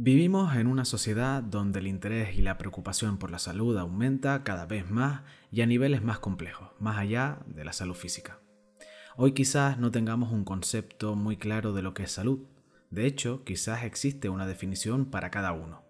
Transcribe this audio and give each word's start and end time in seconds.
Vivimos 0.00 0.54
en 0.54 0.68
una 0.68 0.84
sociedad 0.84 1.42
donde 1.42 1.80
el 1.80 1.88
interés 1.88 2.38
y 2.38 2.40
la 2.40 2.56
preocupación 2.56 3.18
por 3.18 3.32
la 3.32 3.40
salud 3.40 3.76
aumenta 3.76 4.44
cada 4.44 4.64
vez 4.64 4.88
más 4.88 5.22
y 5.50 5.60
a 5.62 5.66
niveles 5.66 6.04
más 6.04 6.20
complejos, 6.20 6.68
más 6.78 6.98
allá 6.98 7.40
de 7.46 7.64
la 7.64 7.72
salud 7.72 7.96
física. 7.96 8.38
Hoy 9.16 9.32
quizás 9.32 9.76
no 9.76 9.90
tengamos 9.90 10.30
un 10.30 10.44
concepto 10.44 11.16
muy 11.16 11.36
claro 11.36 11.72
de 11.72 11.82
lo 11.82 11.94
que 11.94 12.04
es 12.04 12.12
salud. 12.12 12.46
De 12.90 13.06
hecho, 13.06 13.42
quizás 13.42 13.82
existe 13.82 14.28
una 14.28 14.46
definición 14.46 15.04
para 15.06 15.32
cada 15.32 15.50
uno. 15.50 15.82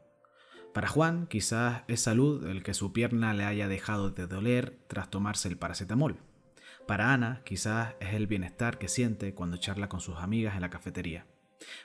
Para 0.72 0.88
Juan, 0.88 1.27
quizás 1.27 1.82
es 1.86 2.00
salud 2.00 2.46
el 2.46 2.62
que 2.62 2.72
su 2.72 2.95
pierna 2.95 3.34
le 3.34 3.45
haya 3.45 3.68
dejado 3.68 4.09
de 4.09 4.27
doler 4.27 4.79
tras 4.86 5.11
tomarse 5.11 5.48
el 5.48 5.59
paracetamol. 5.59 6.16
Para 6.86 7.12
Ana, 7.12 7.43
quizás 7.45 7.95
es 8.00 8.14
el 8.14 8.27
bienestar 8.27 8.79
que 8.79 8.88
siente 8.88 9.34
cuando 9.34 9.59
charla 9.59 9.90
con 9.90 10.00
sus 10.00 10.16
amigas 10.16 10.54
en 10.54 10.62
la 10.62 10.70
cafetería. 10.70 11.27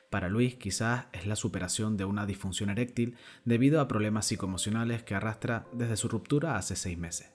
Para 0.09 0.29
Luis 0.29 0.55
quizás 0.55 1.05
es 1.13 1.25
la 1.25 1.35
superación 1.35 1.97
de 1.97 2.05
una 2.05 2.25
disfunción 2.25 2.69
eréctil 2.69 3.17
debido 3.45 3.81
a 3.81 3.87
problemas 3.87 4.25
psicoemocionales 4.27 5.03
que 5.03 5.15
arrastra 5.15 5.67
desde 5.73 5.97
su 5.97 6.07
ruptura 6.07 6.57
hace 6.57 6.75
seis 6.75 6.97
meses. 6.97 7.31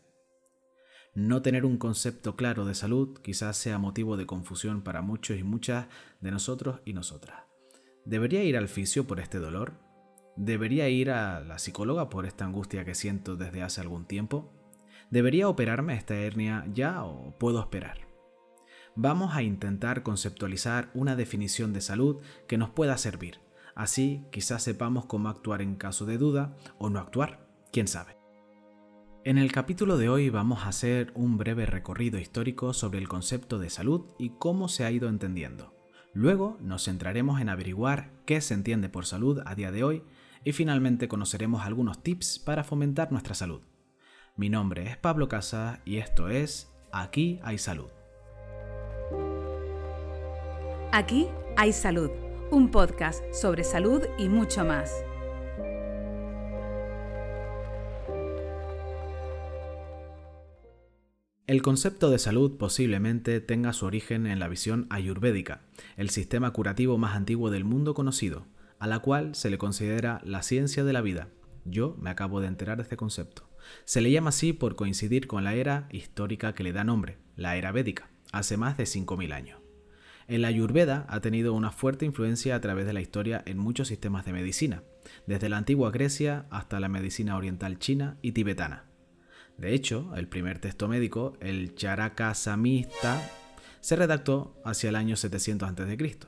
No 1.15 1.43
tener 1.43 1.65
un 1.65 1.79
concepto 1.79 2.37
claro 2.37 2.65
de 2.65 2.75
salud 2.75 3.19
quizás 3.23 3.57
sea 3.57 3.79
motivo 3.79 4.17
de 4.17 4.27
confusión 4.27 4.83
para 4.83 5.03
muchos 5.03 5.39
y 5.39 5.43
muchas 5.43 5.87
de 6.21 6.31
nosotros 6.31 6.81
y 6.85 6.93
nosotras. 6.93 7.43
¿Debería 8.05 8.45
ir 8.45 8.57
al 8.57 8.69
fisio 8.69 9.07
por 9.07 9.19
este 9.19 9.39
dolor? 9.39 9.73
¿Debería 10.37 10.89
ir 10.89 11.11
a 11.11 11.41
la 11.41 11.59
psicóloga 11.59 12.09
por 12.09 12.25
esta 12.25 12.45
angustia 12.45 12.85
que 12.85 12.95
siento 12.95 13.35
desde 13.35 13.63
hace 13.63 13.81
algún 13.81 14.07
tiempo? 14.07 14.53
¿Debería 15.11 15.49
operarme 15.49 15.95
esta 15.95 16.15
hernia 16.15 16.65
ya 16.73 17.03
o 17.03 17.37
puedo 17.39 17.61
esperar? 17.61 18.08
Vamos 19.01 19.37
a 19.37 19.45
intentar 19.45 20.03
conceptualizar 20.03 20.91
una 20.93 21.15
definición 21.15 21.73
de 21.73 21.81
salud 21.81 22.17
que 22.49 22.59
nos 22.59 22.71
pueda 22.71 22.99
servir. 22.99 23.39
Así 23.77 24.25
quizás 24.33 24.65
sepamos 24.65 25.07
cómo 25.07 25.29
actuar 25.29 25.63
en 25.63 25.77
caso 25.77 26.05
de 26.05 26.19
duda 26.19 26.57
o 26.79 26.91
no 26.91 26.99
actuar, 26.99 27.47
quién 27.71 27.87
sabe. 27.87 28.17
En 29.25 29.39
el 29.39 29.53
capítulo 29.53 29.99
de 29.99 30.09
hoy 30.09 30.31
vamos 30.31 30.65
a 30.65 30.71
hacer 30.71 31.13
un 31.15 31.39
breve 31.39 31.65
recorrido 31.65 32.19
histórico 32.19 32.73
sobre 32.73 32.99
el 32.99 33.09
concepto 33.09 33.61
de 33.61 33.71
salud 33.71 34.07
y 34.19 34.31
cómo 34.31 34.67
se 34.67 34.85
ha 34.85 34.91
ido 34.91 35.09
entendiendo. 35.09 35.77
Luego 36.13 36.59
nos 36.61 36.87
centraremos 36.87 37.41
en 37.41 37.51
averiguar 37.51 38.11
qué 38.27 38.41
se 38.41 38.55
entiende 38.55 38.89
por 38.89 39.07
salud 39.07 39.43
a 39.47 39.55
día 39.55 39.71
de 39.71 39.85
hoy 39.85 40.03
y 40.43 40.51
finalmente 40.51 41.07
conoceremos 41.07 41.65
algunos 41.65 42.03
tips 42.03 42.41
para 42.41 42.65
fomentar 42.65 43.13
nuestra 43.13 43.37
salud. 43.37 43.61
Mi 44.37 44.49
nombre 44.49 44.91
es 44.91 44.97
Pablo 44.97 45.29
Casa 45.29 45.83
y 45.85 45.99
esto 45.99 46.29
es 46.31 46.73
Aquí 46.91 47.39
hay 47.45 47.59
salud. 47.59 47.98
Aquí 50.91 51.29
hay 51.59 51.75
salud, 51.75 52.11
un 52.51 52.71
podcast 52.71 53.23
sobre 53.35 53.63
salud 53.63 54.01
y 54.17 54.31
mucho 54.31 54.65
más. 54.65 54.91
El 61.47 61.61
concepto 61.61 62.09
de 62.09 62.19
salud 62.19 62.57
posiblemente 62.57 63.43
tenga 63.43 63.75
su 63.75 63.85
origen 63.85 64.27
en 64.27 64.39
la 64.39 64.49
visión 64.49 64.87
ayurvédica, 64.89 65.61
el 65.99 66.09
sistema 66.09 66.53
curativo 66.53 66.97
más 66.97 67.15
antiguo 67.15 67.51
del 67.51 67.67
mundo 67.67 67.93
conocido, 67.93 68.47
a 68.79 68.87
la 68.87 69.01
cual 69.01 69.35
se 69.35 69.51
le 69.51 69.59
considera 69.59 70.23
la 70.25 70.43
ciencia 70.43 70.85
de 70.85 70.95
la 70.95 71.03
vida. 71.03 71.29
Yo 71.67 71.97
me 72.01 72.09
acabo 72.09 72.41
de 72.41 72.47
enterar 72.47 72.79
de 72.79 72.85
este 72.85 72.97
concepto. 72.97 73.47
Se 73.85 74.01
le 74.01 74.11
llama 74.11 74.31
así 74.31 74.55
por 74.55 74.75
coincidir 74.75 75.27
con 75.27 75.45
la 75.45 75.55
era 75.55 75.87
histórica 75.93 76.55
que 76.55 76.63
le 76.63 76.73
da 76.73 76.83
nombre, 76.83 77.19
la 77.37 77.57
era 77.57 77.73
védica, 77.73 78.09
hace 78.33 78.57
más 78.57 78.79
de 78.79 78.85
5.000 78.85 79.35
años. 79.35 79.68
El 80.29 80.45
ayurveda 80.45 81.07
ha 81.09 81.21
tenido 81.21 81.55
una 81.55 81.73
fuerte 81.73 82.05
influencia 82.05 82.55
a 82.55 82.61
través 82.61 82.85
de 82.85 82.93
la 82.93 83.01
historia 83.01 83.43
en 83.47 83.57
muchos 83.57 83.89
sistemas 83.89 84.27
de 84.27 84.35
medicina, 84.35 84.83
desde 85.27 85.49
la 85.49 85.57
antigua 85.57 85.91
Grecia 85.91 86.45
hasta 86.51 86.81
la 86.81 86.91
medicina 86.91 87.35
oriental 87.35 87.79
china 87.79 88.19
y 88.21 88.33
tibetana. 88.33 88.85
De 89.57 89.73
hecho, 89.73 90.15
el 90.17 90.29
primer 90.29 90.59
texto 90.59 90.87
médico, 90.87 91.39
el 91.41 91.75
Charaka 91.75 92.35
Samhita, 92.35 93.27
se 93.81 93.97
redactó 93.97 94.55
hacia 94.67 94.91
el 94.91 94.97
año 94.97 95.17
700 95.17 95.71
a.C. 95.71 96.19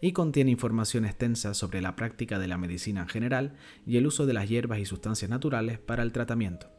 y 0.00 0.12
contiene 0.12 0.50
información 0.50 1.04
extensa 1.04 1.52
sobre 1.52 1.82
la 1.82 1.96
práctica 1.96 2.38
de 2.38 2.48
la 2.48 2.56
medicina 2.56 3.02
en 3.02 3.08
general 3.08 3.56
y 3.86 3.98
el 3.98 4.06
uso 4.06 4.24
de 4.24 4.32
las 4.32 4.48
hierbas 4.48 4.78
y 4.78 4.86
sustancias 4.86 5.30
naturales 5.30 5.78
para 5.78 6.02
el 6.02 6.12
tratamiento. 6.12 6.70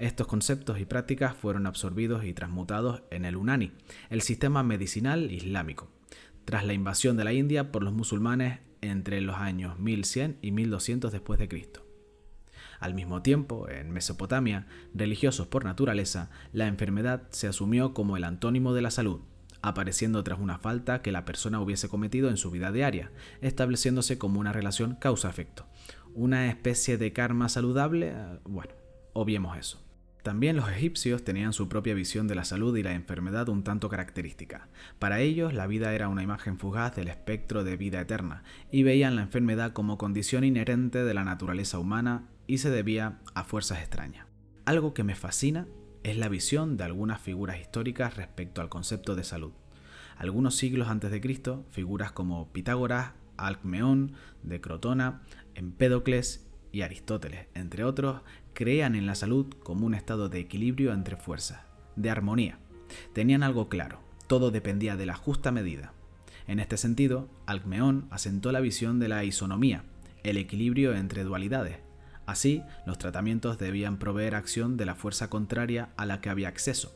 Estos 0.00 0.26
conceptos 0.26 0.80
y 0.80 0.84
prácticas 0.84 1.36
fueron 1.36 1.66
absorbidos 1.66 2.24
y 2.24 2.34
transmutados 2.34 3.02
en 3.10 3.24
el 3.24 3.36
Unani, 3.36 3.70
el 4.10 4.22
sistema 4.22 4.64
medicinal 4.64 5.30
islámico, 5.30 5.93
tras 6.44 6.64
la 6.64 6.72
invasión 6.72 7.16
de 7.16 7.24
la 7.24 7.32
India 7.32 7.72
por 7.72 7.82
los 7.82 7.92
musulmanes 7.92 8.60
entre 8.80 9.20
los 9.20 9.36
años 9.36 9.78
1100 9.78 10.38
y 10.42 10.50
1200 10.52 11.12
después 11.12 11.38
de 11.38 11.48
Cristo. 11.48 11.84
Al 12.80 12.94
mismo 12.94 13.22
tiempo, 13.22 13.68
en 13.68 13.90
Mesopotamia, 13.90 14.66
religiosos 14.92 15.46
por 15.46 15.64
naturaleza, 15.64 16.30
la 16.52 16.66
enfermedad 16.66 17.22
se 17.30 17.48
asumió 17.48 17.94
como 17.94 18.16
el 18.16 18.24
antónimo 18.24 18.74
de 18.74 18.82
la 18.82 18.90
salud, 18.90 19.20
apareciendo 19.62 20.22
tras 20.22 20.38
una 20.38 20.58
falta 20.58 21.00
que 21.00 21.12
la 21.12 21.24
persona 21.24 21.60
hubiese 21.60 21.88
cometido 21.88 22.28
en 22.28 22.36
su 22.36 22.50
vida 22.50 22.72
diaria, 22.72 23.10
estableciéndose 23.40 24.18
como 24.18 24.40
una 24.40 24.52
relación 24.52 24.96
causa-efecto. 24.96 25.66
Una 26.12 26.48
especie 26.48 26.98
de 26.98 27.12
karma 27.12 27.48
saludable, 27.48 28.12
eh, 28.14 28.38
bueno, 28.44 28.74
obviemos 29.14 29.56
eso. 29.56 29.83
También 30.24 30.56
los 30.56 30.70
egipcios 30.70 31.22
tenían 31.22 31.52
su 31.52 31.68
propia 31.68 31.92
visión 31.92 32.26
de 32.28 32.34
la 32.34 32.46
salud 32.46 32.74
y 32.78 32.82
la 32.82 32.94
enfermedad 32.94 33.50
un 33.50 33.62
tanto 33.62 33.90
característica. 33.90 34.68
Para 34.98 35.20
ellos 35.20 35.52
la 35.52 35.66
vida 35.66 35.94
era 35.94 36.08
una 36.08 36.22
imagen 36.22 36.56
fugaz 36.56 36.96
del 36.96 37.08
espectro 37.08 37.62
de 37.62 37.76
vida 37.76 38.00
eterna 38.00 38.42
y 38.72 38.84
veían 38.84 39.16
la 39.16 39.22
enfermedad 39.22 39.74
como 39.74 39.98
condición 39.98 40.42
inherente 40.42 41.04
de 41.04 41.12
la 41.12 41.24
naturaleza 41.24 41.78
humana 41.78 42.26
y 42.46 42.56
se 42.56 42.70
debía 42.70 43.18
a 43.34 43.44
fuerzas 43.44 43.80
extrañas. 43.80 44.26
Algo 44.64 44.94
que 44.94 45.04
me 45.04 45.14
fascina 45.14 45.68
es 46.04 46.16
la 46.16 46.30
visión 46.30 46.78
de 46.78 46.84
algunas 46.84 47.20
figuras 47.20 47.60
históricas 47.60 48.16
respecto 48.16 48.62
al 48.62 48.70
concepto 48.70 49.16
de 49.16 49.24
salud. 49.24 49.52
Algunos 50.16 50.56
siglos 50.56 50.88
antes 50.88 51.10
de 51.10 51.20
Cristo, 51.20 51.66
figuras 51.70 52.12
como 52.12 52.50
Pitágoras, 52.50 53.12
Alcmeón, 53.36 54.14
de 54.42 54.62
Crotona, 54.62 55.20
Empédocles 55.54 56.48
y 56.72 56.80
Aristóteles, 56.80 57.46
entre 57.54 57.84
otros, 57.84 58.22
creían 58.54 58.94
en 58.94 59.06
la 59.06 59.14
salud 59.14 59.52
como 59.62 59.86
un 59.86 59.94
estado 59.94 60.28
de 60.28 60.38
equilibrio 60.38 60.92
entre 60.92 61.16
fuerzas, 61.16 61.60
de 61.96 62.10
armonía. 62.10 62.58
Tenían 63.12 63.42
algo 63.42 63.68
claro, 63.68 64.00
todo 64.26 64.50
dependía 64.50 64.96
de 64.96 65.06
la 65.06 65.14
justa 65.14 65.50
medida. 65.50 65.92
En 66.46 66.60
este 66.60 66.76
sentido, 66.76 67.28
Alcmeón 67.46 68.06
asentó 68.10 68.52
la 68.52 68.60
visión 68.60 68.98
de 69.00 69.08
la 69.08 69.24
isonomía, 69.24 69.84
el 70.22 70.36
equilibrio 70.36 70.94
entre 70.94 71.24
dualidades. 71.24 71.78
Así, 72.26 72.62
los 72.86 72.98
tratamientos 72.98 73.58
debían 73.58 73.98
proveer 73.98 74.34
acción 74.34 74.76
de 74.76 74.86
la 74.86 74.94
fuerza 74.94 75.28
contraria 75.28 75.90
a 75.96 76.06
la 76.06 76.20
que 76.20 76.30
había 76.30 76.48
acceso. 76.48 76.94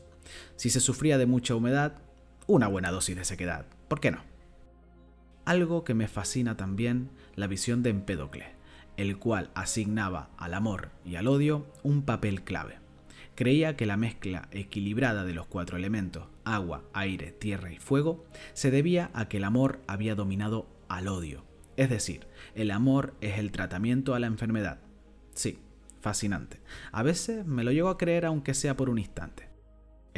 Si 0.55 0.69
se 0.69 0.79
sufría 0.79 1.17
de 1.17 1.25
mucha 1.25 1.55
humedad, 1.55 1.93
una 2.47 2.67
buena 2.67 2.91
dosis 2.91 3.15
de 3.15 3.25
sequedad. 3.25 3.65
¿Por 3.87 3.99
qué 3.99 4.11
no? 4.11 4.23
Algo 5.45 5.83
que 5.83 5.93
me 5.93 6.07
fascina 6.07 6.57
también, 6.57 7.09
la 7.35 7.47
visión 7.47 7.83
de 7.83 7.89
Empédocles 7.89 8.58
el 8.99 9.17
cual 9.17 9.49
asignaba 9.55 10.29
al 10.37 10.53
amor 10.53 10.89
y 11.05 11.15
al 11.15 11.27
odio 11.27 11.65
un 11.83 12.01
papel 12.01 12.43
clave. 12.43 12.79
Creía 13.33 13.77
que 13.77 13.85
la 13.85 13.95
mezcla 13.95 14.49
equilibrada 14.51 15.23
de 15.23 15.33
los 15.33 15.47
cuatro 15.47 15.77
elementos, 15.77 16.25
agua, 16.43 16.83
aire, 16.91 17.31
tierra 17.31 17.71
y 17.71 17.77
fuego, 17.77 18.25
se 18.51 18.71
debía 18.71 19.09
a 19.13 19.29
que 19.29 19.37
el 19.37 19.45
amor 19.45 19.79
había 19.87 20.15
dominado 20.15 20.67
al 20.89 21.07
odio. 21.07 21.45
Es 21.77 21.89
decir, 21.89 22.27
el 22.55 22.71
amor 22.71 23.13
es 23.21 23.39
el 23.39 23.53
tratamiento 23.53 24.15
a 24.15 24.19
la 24.19 24.27
enfermedad. 24.27 24.81
Sí, 25.33 25.59
fascinante. 26.01 26.59
A 26.91 27.01
veces 27.01 27.45
me 27.45 27.63
lo 27.63 27.71
llego 27.71 27.87
a 27.87 27.97
creer 27.97 28.25
aunque 28.25 28.53
sea 28.53 28.75
por 28.75 28.89
un 28.89 28.99
instante. 28.99 29.48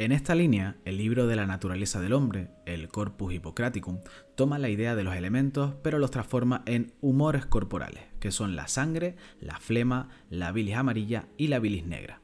En 0.02 0.10
esta 0.10 0.34
línea, 0.34 0.78
el 0.84 0.96
libro 0.96 1.28
de 1.28 1.36
la 1.36 1.46
naturaleza 1.46 2.00
del 2.00 2.12
hombre, 2.12 2.50
el 2.66 2.88
Corpus 2.88 3.34
Hippocraticum, 3.34 4.00
toma 4.34 4.58
la 4.58 4.68
idea 4.68 4.96
de 4.96 5.04
los 5.04 5.14
elementos 5.14 5.74
pero 5.80 6.00
los 6.00 6.10
transforma 6.10 6.64
en 6.66 6.92
humores 7.00 7.46
corporales, 7.46 8.02
que 8.18 8.32
son 8.32 8.56
la 8.56 8.66
sangre, 8.66 9.14
la 9.38 9.60
flema, 9.60 10.08
la 10.28 10.50
bilis 10.50 10.74
amarilla 10.74 11.28
y 11.36 11.46
la 11.46 11.60
bilis 11.60 11.86
negra. 11.86 12.20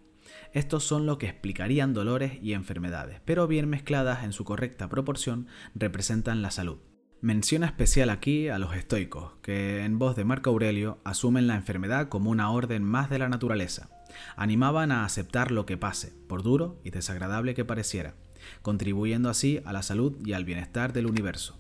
Estos 0.52 0.82
son 0.82 1.06
lo 1.06 1.18
que 1.18 1.28
explicarían 1.28 1.94
dolores 1.94 2.40
y 2.42 2.54
enfermedades, 2.54 3.20
pero 3.24 3.46
bien 3.46 3.68
mezcladas 3.68 4.24
en 4.24 4.32
su 4.32 4.42
correcta 4.42 4.88
proporción 4.88 5.46
representan 5.76 6.42
la 6.42 6.50
salud. 6.50 6.78
Menciona 7.20 7.66
especial 7.66 8.10
aquí 8.10 8.48
a 8.48 8.58
los 8.58 8.74
estoicos, 8.76 9.32
que 9.42 9.84
en 9.84 9.98
voz 9.98 10.14
de 10.16 10.24
Marco 10.24 10.50
Aurelio 10.50 10.98
asumen 11.04 11.46
la 11.46 11.56
enfermedad 11.56 12.08
como 12.08 12.30
una 12.30 12.50
orden 12.50 12.84
más 12.84 13.10
de 13.10 13.18
la 13.18 13.28
naturaleza 13.28 13.88
Animaban 14.36 14.92
a 14.92 15.04
aceptar 15.04 15.50
lo 15.50 15.66
que 15.66 15.76
pase, 15.76 16.12
por 16.28 16.42
duro 16.42 16.76
y 16.84 16.90
desagradable 16.90 17.54
que 17.54 17.64
pareciera, 17.64 18.14
contribuyendo 18.62 19.28
así 19.28 19.62
a 19.64 19.72
la 19.72 19.82
salud 19.82 20.16
y 20.24 20.32
al 20.32 20.44
bienestar 20.44 20.92
del 20.92 21.06
universo. 21.06 21.56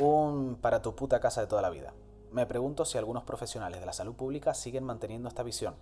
Un 0.00 0.56
para 0.60 0.82
tu 0.82 0.94
puta 0.94 1.20
casa 1.20 1.40
de 1.40 1.46
toda 1.46 1.62
la 1.62 1.70
vida. 1.70 1.92
Me 2.32 2.46
pregunto 2.46 2.84
si 2.84 2.98
algunos 2.98 3.24
profesionales 3.24 3.80
de 3.80 3.86
la 3.86 3.92
salud 3.92 4.14
pública 4.14 4.54
siguen 4.54 4.84
manteniendo 4.84 5.28
esta 5.28 5.44
visión. 5.44 5.74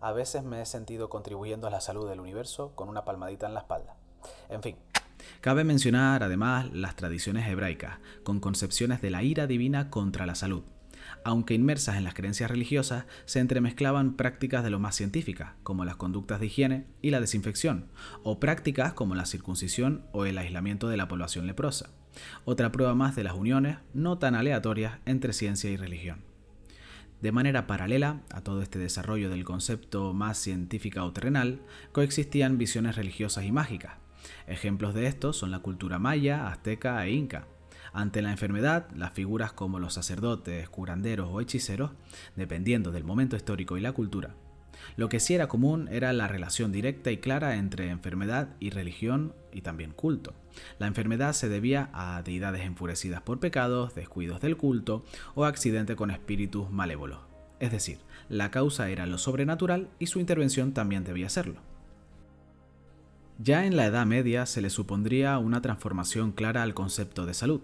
A 0.00 0.12
veces 0.12 0.42
me 0.42 0.62
he 0.62 0.66
sentido 0.66 1.10
contribuyendo 1.10 1.66
a 1.66 1.70
la 1.70 1.82
salud 1.82 2.08
del 2.08 2.20
universo 2.20 2.72
con 2.74 2.88
una 2.88 3.04
palmadita 3.04 3.46
en 3.46 3.54
la 3.54 3.60
espalda. 3.60 3.96
En 4.48 4.62
fin, 4.62 4.76
Cabe 5.40 5.64
mencionar 5.64 6.22
además 6.22 6.70
las 6.72 6.96
tradiciones 6.96 7.48
hebraicas, 7.48 7.98
con 8.22 8.40
concepciones 8.40 9.00
de 9.00 9.10
la 9.10 9.22
ira 9.22 9.46
divina 9.46 9.90
contra 9.90 10.26
la 10.26 10.34
salud. 10.34 10.62
Aunque 11.24 11.54
inmersas 11.54 11.96
en 11.96 12.04
las 12.04 12.14
creencias 12.14 12.50
religiosas, 12.50 13.04
se 13.24 13.40
entremezclaban 13.40 14.16
prácticas 14.16 14.64
de 14.64 14.70
lo 14.70 14.78
más 14.78 14.96
científicas, 14.96 15.52
como 15.62 15.84
las 15.84 15.96
conductas 15.96 16.40
de 16.40 16.46
higiene 16.46 16.86
y 17.02 17.10
la 17.10 17.20
desinfección, 17.20 17.88
o 18.22 18.40
prácticas 18.40 18.92
como 18.92 19.14
la 19.14 19.26
circuncisión 19.26 20.04
o 20.12 20.24
el 20.24 20.38
aislamiento 20.38 20.88
de 20.88 20.96
la 20.96 21.08
población 21.08 21.46
leprosa. 21.46 21.90
Otra 22.44 22.72
prueba 22.72 22.94
más 22.94 23.16
de 23.16 23.24
las 23.24 23.34
uniones 23.34 23.78
no 23.94 24.18
tan 24.18 24.34
aleatorias 24.34 24.98
entre 25.04 25.32
ciencia 25.32 25.70
y 25.70 25.76
religión. 25.76 26.29
De 27.20 27.32
manera 27.32 27.66
paralela 27.66 28.22
a 28.30 28.40
todo 28.40 28.62
este 28.62 28.78
desarrollo 28.78 29.28
del 29.28 29.44
concepto 29.44 30.14
más 30.14 30.38
científica 30.38 31.04
o 31.04 31.12
terrenal, 31.12 31.60
coexistían 31.92 32.56
visiones 32.56 32.96
religiosas 32.96 33.44
y 33.44 33.52
mágicas. 33.52 33.98
Ejemplos 34.46 34.94
de 34.94 35.06
esto 35.06 35.32
son 35.32 35.50
la 35.50 35.58
cultura 35.58 35.98
maya, 35.98 36.48
azteca 36.48 37.04
e 37.04 37.12
inca. 37.12 37.46
Ante 37.92 38.22
la 38.22 38.30
enfermedad, 38.30 38.88
las 38.94 39.12
figuras 39.12 39.52
como 39.52 39.80
los 39.80 39.94
sacerdotes, 39.94 40.68
curanderos 40.68 41.28
o 41.30 41.40
hechiceros, 41.40 41.90
dependiendo 42.36 42.90
del 42.90 43.04
momento 43.04 43.36
histórico 43.36 43.76
y 43.76 43.80
la 43.80 43.92
cultura. 43.92 44.34
Lo 44.96 45.08
que 45.08 45.20
sí 45.20 45.34
era 45.34 45.48
común 45.48 45.88
era 45.90 46.12
la 46.12 46.28
relación 46.28 46.72
directa 46.72 47.10
y 47.10 47.18
clara 47.18 47.56
entre 47.56 47.90
enfermedad 47.90 48.48
y 48.60 48.70
religión 48.70 49.34
y 49.52 49.62
también 49.62 49.92
culto. 49.92 50.34
La 50.78 50.86
enfermedad 50.86 51.32
se 51.32 51.48
debía 51.48 51.90
a 51.92 52.22
deidades 52.22 52.62
enfurecidas 52.62 53.22
por 53.22 53.40
pecados, 53.40 53.94
descuidos 53.94 54.40
del 54.40 54.56
culto 54.56 55.04
o 55.34 55.44
accidente 55.44 55.96
con 55.96 56.10
espíritus 56.10 56.70
malévolos. 56.70 57.20
Es 57.58 57.70
decir, 57.70 57.98
la 58.28 58.50
causa 58.50 58.88
era 58.88 59.06
lo 59.06 59.18
sobrenatural 59.18 59.88
y 59.98 60.06
su 60.06 60.18
intervención 60.18 60.72
también 60.72 61.04
debía 61.04 61.28
serlo. 61.28 61.60
Ya 63.38 63.64
en 63.64 63.76
la 63.76 63.86
Edad 63.86 64.04
Media 64.06 64.44
se 64.44 64.60
le 64.60 64.68
supondría 64.68 65.38
una 65.38 65.62
transformación 65.62 66.32
clara 66.32 66.62
al 66.62 66.74
concepto 66.74 67.24
de 67.24 67.34
salud, 67.34 67.62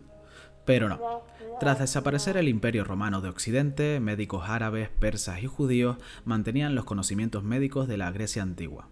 pero 0.66 0.88
no. 0.88 1.24
Tras 1.58 1.78
desaparecer 1.78 2.36
el 2.36 2.48
imperio 2.48 2.84
romano 2.84 3.22
de 3.22 3.30
Occidente, 3.30 3.98
médicos 3.98 4.50
árabes, 4.50 4.90
persas 4.90 5.42
y 5.42 5.46
judíos 5.46 5.96
mantenían 6.26 6.74
los 6.74 6.84
conocimientos 6.84 7.44
médicos 7.44 7.88
de 7.88 7.96
la 7.96 8.10
Grecia 8.10 8.42
antigua. 8.42 8.90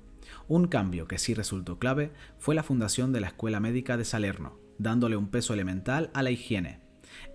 Un 0.49 0.69
cambio 0.69 1.07
que 1.07 1.19
sí 1.19 1.35
resultó 1.35 1.79
clave 1.79 2.13
fue 2.39 2.55
la 2.55 2.63
fundación 2.63 3.13
de 3.13 3.21
la 3.21 3.27
Escuela 3.27 3.61
Médica 3.61 3.99
de 3.99 4.07
Salerno, 4.07 4.59
dándole 4.79 5.17
un 5.17 5.29
peso 5.29 5.53
elemental 5.53 6.11
a 6.15 6.23
la 6.23 6.31
higiene. 6.31 6.81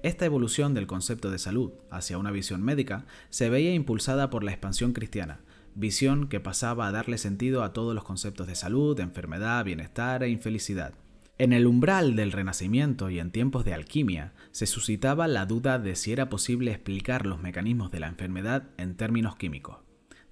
Esta 0.01 0.25
evolución 0.25 0.73
del 0.73 0.87
concepto 0.87 1.29
de 1.29 1.37
salud 1.37 1.73
hacia 1.91 2.17
una 2.17 2.31
visión 2.31 2.63
médica 2.63 3.05
se 3.29 3.49
veía 3.49 3.73
impulsada 3.73 4.29
por 4.29 4.43
la 4.43 4.51
expansión 4.51 4.93
cristiana, 4.93 5.41
visión 5.75 6.27
que 6.27 6.39
pasaba 6.39 6.87
a 6.87 6.91
darle 6.91 7.17
sentido 7.17 7.63
a 7.63 7.71
todos 7.73 7.93
los 7.93 8.03
conceptos 8.03 8.47
de 8.47 8.55
salud, 8.55 8.99
enfermedad, 8.99 9.63
bienestar 9.63 10.23
e 10.23 10.29
infelicidad. 10.29 10.93
En 11.39 11.53
el 11.53 11.67
umbral 11.67 12.17
del 12.17 12.33
Renacimiento 12.33 13.09
y 13.09 13.17
en 13.17 13.31
tiempos 13.31 13.63
de 13.63 13.73
alquimia, 13.73 14.33
se 14.51 14.65
suscitaba 14.65 15.25
la 15.29 15.45
duda 15.45 15.79
de 15.79 15.95
si 15.95 16.11
era 16.11 16.27
posible 16.27 16.71
explicar 16.71 17.25
los 17.25 17.41
mecanismos 17.41 17.91
de 17.91 18.01
la 18.01 18.07
enfermedad 18.07 18.63
en 18.75 18.97
términos 18.97 19.37
químicos. 19.37 19.77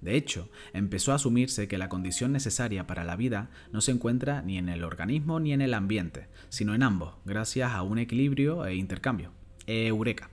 De 0.02 0.16
hecho, 0.16 0.50
empezó 0.74 1.12
a 1.12 1.14
asumirse 1.14 1.66
que 1.66 1.78
la 1.78 1.88
condición 1.88 2.30
necesaria 2.30 2.86
para 2.86 3.04
la 3.04 3.16
vida 3.16 3.48
no 3.72 3.80
se 3.80 3.92
encuentra 3.92 4.42
ni 4.42 4.58
en 4.58 4.68
el 4.68 4.84
organismo 4.84 5.40
ni 5.40 5.54
en 5.54 5.62
el 5.62 5.72
ambiente, 5.72 6.28
sino 6.50 6.74
en 6.74 6.82
ambos, 6.82 7.14
gracias 7.24 7.72
a 7.72 7.80
un 7.80 7.98
equilibrio 7.98 8.66
e 8.66 8.74
intercambio. 8.74 9.32
Eureka. 9.66 10.28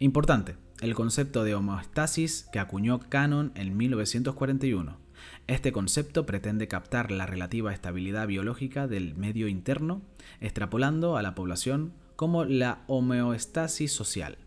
Importante, 0.00 0.56
el 0.80 0.96
concepto 0.96 1.44
de 1.44 1.54
homeostasis 1.54 2.48
que 2.52 2.58
acuñó 2.58 2.98
Cannon 3.08 3.52
en 3.54 3.76
1941 3.76 5.01
este 5.46 5.72
concepto 5.72 6.26
pretende 6.26 6.68
captar 6.68 7.10
la 7.10 7.26
relativa 7.26 7.72
estabilidad 7.72 8.26
biológica 8.26 8.86
del 8.86 9.14
medio 9.14 9.48
interno, 9.48 10.02
extrapolando 10.40 11.16
a 11.16 11.22
la 11.22 11.34
población 11.34 11.92
como 12.16 12.44
la 12.44 12.84
homeostasis 12.86 13.92
social. 13.92 14.38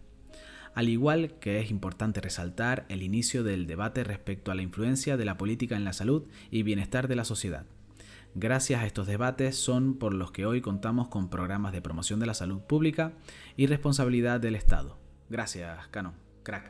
Al 0.74 0.90
igual 0.90 1.40
que 1.40 1.60
es 1.62 1.72
importante 1.72 2.20
resaltar 2.20 2.86
el 2.90 3.02
inicio 3.02 3.44
del 3.44 3.66
debate 3.66 4.04
respecto 4.04 4.52
a 4.52 4.56
la 4.56 4.62
influencia 4.62 5.16
de 5.16 5.26
la 5.26 5.38
política 5.38 5.76
en 5.76 5.86
la 5.86 5.94
salud 5.94 6.24
y 6.52 6.64
bienestar 6.64 7.08
de 7.08 7.16
la 7.16 7.24
sociedad. 7.24 7.66
Gracias 8.38 8.82
a 8.82 8.86
estos 8.86 9.08
debates 9.08 9.56
son 9.56 9.98
por 9.98 10.14
los 10.14 10.32
que 10.34 10.46
hoy 10.46 10.60
contamos 10.60 11.08
con 11.08 11.30
programas 11.30 11.72
de 11.72 11.82
promoción 11.82 12.20
de 12.20 12.26
la 12.26 12.34
salud 12.34 12.60
pública 12.60 13.14
y 13.56 13.68
responsabilidad 13.68 14.42
del 14.42 14.56
Estado. 14.56 15.00
Gracias, 15.30 15.88
Cano, 15.88 16.14
crack. 16.44 16.70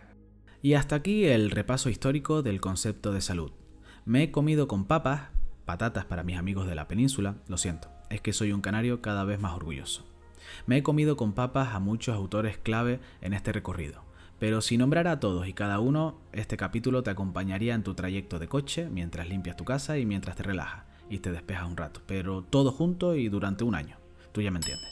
Y 0.61 0.75
hasta 0.75 0.95
aquí 0.95 1.25
el 1.25 1.49
repaso 1.49 1.89
histórico 1.89 2.43
del 2.43 2.61
concepto 2.61 3.11
de 3.11 3.21
salud. 3.21 3.51
Me 4.05 4.21
he 4.21 4.31
comido 4.31 4.67
con 4.67 4.85
papas, 4.85 5.29
patatas 5.65 6.05
para 6.05 6.21
mis 6.21 6.37
amigos 6.37 6.67
de 6.67 6.75
la 6.75 6.87
península, 6.87 7.37
lo 7.47 7.57
siento, 7.57 7.89
es 8.11 8.21
que 8.21 8.33
soy 8.33 8.51
un 8.51 8.61
canario 8.61 9.01
cada 9.01 9.23
vez 9.23 9.39
más 9.39 9.55
orgulloso. 9.55 10.05
Me 10.67 10.77
he 10.77 10.83
comido 10.83 11.17
con 11.17 11.33
papas 11.33 11.73
a 11.73 11.79
muchos 11.79 12.15
autores 12.15 12.59
clave 12.59 12.99
en 13.21 13.33
este 13.33 13.51
recorrido, 13.51 14.03
pero 14.37 14.61
si 14.61 14.77
nombrara 14.77 15.13
a 15.13 15.19
todos 15.19 15.47
y 15.47 15.53
cada 15.53 15.79
uno, 15.79 16.19
este 16.33 16.55
capítulo 16.55 17.01
te 17.01 17.09
acompañaría 17.09 17.73
en 17.73 17.81
tu 17.81 17.95
trayecto 17.95 18.37
de 18.37 18.47
coche 18.47 18.89
mientras 18.91 19.27
limpias 19.27 19.57
tu 19.57 19.65
casa 19.65 19.97
y 19.97 20.05
mientras 20.05 20.35
te 20.35 20.43
relajas 20.43 20.85
y 21.09 21.17
te 21.17 21.31
despejas 21.31 21.67
un 21.67 21.75
rato, 21.75 22.01
pero 22.05 22.43
todo 22.43 22.71
junto 22.71 23.15
y 23.15 23.27
durante 23.27 23.63
un 23.63 23.73
año. 23.73 23.97
Tú 24.33 24.41
ya 24.41 24.51
me 24.51 24.59
entiendes. 24.59 24.89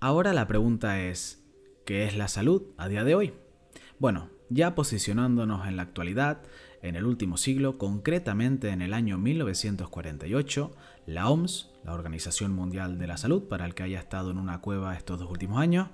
Ahora 0.00 0.32
la 0.32 0.48
pregunta 0.48 1.00
es, 1.00 1.44
¿qué 1.84 2.06
es 2.06 2.16
la 2.16 2.26
salud 2.26 2.62
a 2.76 2.88
día 2.88 3.04
de 3.04 3.14
hoy? 3.14 3.34
Bueno, 4.00 4.30
ya 4.48 4.74
posicionándonos 4.74 5.66
en 5.66 5.76
la 5.76 5.82
actualidad, 5.82 6.42
en 6.82 6.96
el 6.96 7.04
último 7.04 7.36
siglo, 7.36 7.78
concretamente 7.78 8.70
en 8.70 8.82
el 8.82 8.94
año 8.94 9.18
1948, 9.18 10.76
la 11.06 11.28
OMS, 11.28 11.70
la 11.84 11.94
Organización 11.94 12.52
Mundial 12.52 12.98
de 12.98 13.06
la 13.06 13.16
Salud, 13.16 13.44
para 13.44 13.64
el 13.64 13.74
que 13.74 13.82
haya 13.82 13.98
estado 13.98 14.30
en 14.30 14.38
una 14.38 14.60
cueva 14.60 14.96
estos 14.96 15.18
dos 15.18 15.30
últimos 15.30 15.58
años, 15.58 15.88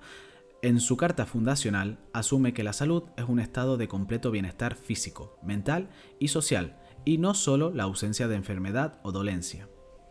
en 0.63 0.81
su 0.81 0.97
carta 0.97 1.27
fundacional 1.27 1.99
asume 2.13 2.55
que 2.55 2.63
la 2.63 2.73
salud 2.73 3.05
es 3.17 3.25
un 3.27 3.41
estado 3.41 3.77
de 3.77 3.89
completo 3.89 4.31
bienestar 4.31 4.77
físico, 4.77 5.37
mental 5.43 5.91
y 6.21 6.29
social, 6.29 6.79
y 7.05 7.19
no 7.19 7.35
solo 7.35 7.73
la 7.73 7.83
ausencia 7.83 8.29
de 8.29 8.37
enfermedad 8.37 9.01
o 9.03 9.11
dolencia. 9.11 9.69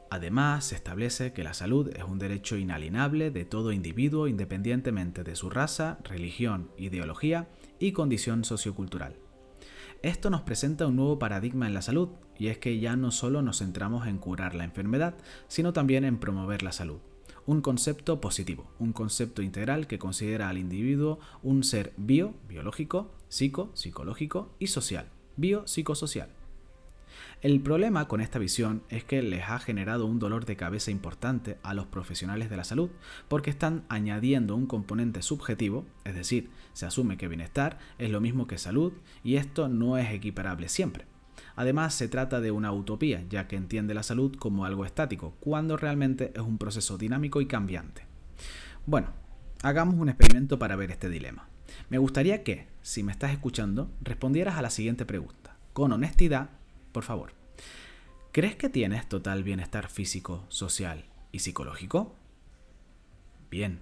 Además, 0.10 0.66
se 0.66 0.76
establece 0.76 1.32
que 1.32 1.46
la 1.46 1.54
salud 1.54 1.90
es 1.96 2.04
un 2.04 2.20
derecho 2.20 2.58
inalienable 2.58 3.32
de 3.32 3.46
todo 3.46 3.72
individuo 3.72 4.28
independientemente 4.28 5.24
de 5.24 5.38
su 5.38 5.50
raza, 5.50 6.00
religión, 6.04 6.70
ideología 6.76 7.48
y 7.82 7.92
condición 7.92 8.46
sociocultural. 8.46 9.16
Esto 10.04 10.30
nos 10.30 10.42
presenta 10.42 10.88
un 10.88 10.96
nuevo 10.96 11.20
paradigma 11.20 11.68
en 11.68 11.74
la 11.74 11.82
salud, 11.82 12.10
y 12.38 12.48
es 12.48 12.58
que 12.58 12.80
ya 12.80 12.96
no 12.96 13.12
solo 13.12 13.42
nos 13.42 13.60
centramos 13.60 14.08
en 14.08 14.18
curar 14.18 14.56
la 14.56 14.64
enfermedad, 14.64 15.16
sino 15.48 15.74
también 15.74 16.06
en 16.06 16.18
promover 16.18 16.64
la 16.64 16.72
salud. 16.72 17.00
Un 17.46 17.62
concepto 17.62 18.22
positivo, 18.22 18.72
un 18.80 18.94
concepto 18.94 19.42
integral 19.42 19.88
que 19.88 20.00
considera 20.00 20.50
al 20.50 20.58
individuo 20.58 21.20
un 21.44 21.64
ser 21.64 21.94
bio, 21.98 22.34
biológico, 22.48 23.12
psico, 23.30 23.72
psicológico 23.74 24.56
y 24.60 24.68
social, 24.68 25.08
bio-psicosocial. 25.38 26.41
El 27.42 27.60
problema 27.60 28.08
con 28.08 28.22
esta 28.22 28.38
visión 28.38 28.84
es 28.90 29.04
que 29.04 29.24
les 29.24 29.50
ha 29.50 29.58
generado 29.58 30.06
un 30.06 30.20
dolor 30.20 30.46
de 30.46 30.56
cabeza 30.56 30.92
importante 30.92 31.58
a 31.64 31.74
los 31.74 31.88
profesionales 31.88 32.52
de 32.52 32.58
la 32.58 32.64
salud, 32.64 32.92
porque 33.28 33.50
están 33.50 33.84
añadiendo 33.90 34.56
un 34.56 34.68
componente 34.68 35.24
subjetivo, 35.24 35.84
es 36.04 36.14
decir, 36.14 36.52
se 36.74 36.86
asume 36.86 37.18
que 37.18 37.28
bienestar 37.28 37.80
es 37.98 38.12
lo 38.12 38.22
mismo 38.22 38.46
que 38.46 38.60
salud, 38.60 38.94
y 39.24 39.38
esto 39.38 39.70
no 39.70 39.98
es 39.98 40.12
equiparable 40.12 40.70
siempre. 40.70 41.06
Además, 41.56 41.96
se 41.96 42.08
trata 42.08 42.42
de 42.42 42.52
una 42.52 42.72
utopía, 42.74 43.24
ya 43.28 43.48
que 43.48 43.56
entiende 43.56 43.96
la 43.96 44.04
salud 44.04 44.36
como 44.36 44.66
algo 44.66 44.86
estático, 44.86 45.34
cuando 45.40 45.78
realmente 45.78 46.32
es 46.36 46.42
un 46.42 46.60
proceso 46.60 47.00
dinámico 47.00 47.42
y 47.42 47.48
cambiante. 47.48 48.06
Bueno, 48.86 49.14
hagamos 49.64 49.96
un 49.96 50.10
experimento 50.10 50.60
para 50.60 50.76
ver 50.76 50.92
este 50.92 51.10
dilema. 51.10 51.50
Me 51.90 51.98
gustaría 51.98 52.44
que, 52.44 52.68
si 52.84 53.02
me 53.02 53.12
estás 53.12 53.32
escuchando, 53.32 53.90
respondieras 54.00 54.58
a 54.58 54.62
la 54.62 54.70
siguiente 54.70 55.08
pregunta, 55.08 55.58
con 55.74 55.92
honestidad 55.92 56.61
por 56.92 57.04
favor. 57.04 57.34
¿Crees 58.32 58.56
que 58.56 58.70
tienes 58.70 59.08
total 59.10 59.44
bienestar 59.44 59.90
físico, 59.90 60.46
social 60.50 61.06
y 61.32 61.40
psicológico? 61.40 62.16
Bien, 63.50 63.82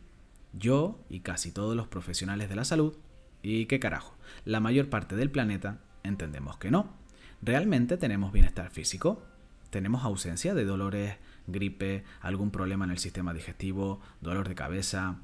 yo 0.54 1.00
y 1.10 1.20
casi 1.20 1.52
todos 1.52 1.76
los 1.76 1.88
profesionales 1.88 2.50
de 2.50 2.56
la 2.56 2.66
salud, 2.66 2.98
y 3.42 3.68
qué 3.68 3.80
carajo, 3.80 4.16
la 4.46 4.60
mayor 4.60 4.90
parte 4.90 5.16
del 5.16 5.32
planeta 5.32 5.80
entendemos 6.04 6.58
que 6.58 6.72
no. 6.72 6.98
¿Realmente 7.42 7.98
tenemos 7.98 8.34
bienestar 8.34 8.70
físico? 8.72 9.24
¿Tenemos 9.70 10.04
ausencia 10.04 10.54
de 10.54 10.66
dolores, 10.66 11.18
gripe, 11.48 12.04
algún 12.22 12.52
problema 12.52 12.86
en 12.86 12.92
el 12.92 12.98
sistema 12.98 13.34
digestivo, 13.34 14.02
dolor 14.20 14.50
de 14.50 14.56
cabeza? 14.56 15.20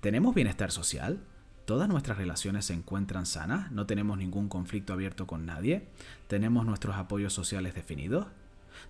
¿Tenemos 0.00 0.34
bienestar 0.34 0.72
social? 0.72 1.20
¿Todas 1.64 1.88
nuestras 1.88 2.18
relaciones 2.18 2.66
se 2.66 2.74
encuentran 2.74 3.24
sanas? 3.24 3.72
¿No 3.72 3.86
tenemos 3.86 4.18
ningún 4.18 4.50
conflicto 4.50 4.92
abierto 4.92 5.26
con 5.26 5.46
nadie? 5.46 5.88
¿Tenemos 6.26 6.66
nuestros 6.66 6.96
apoyos 6.96 7.32
sociales 7.32 7.74
definidos? 7.74 8.26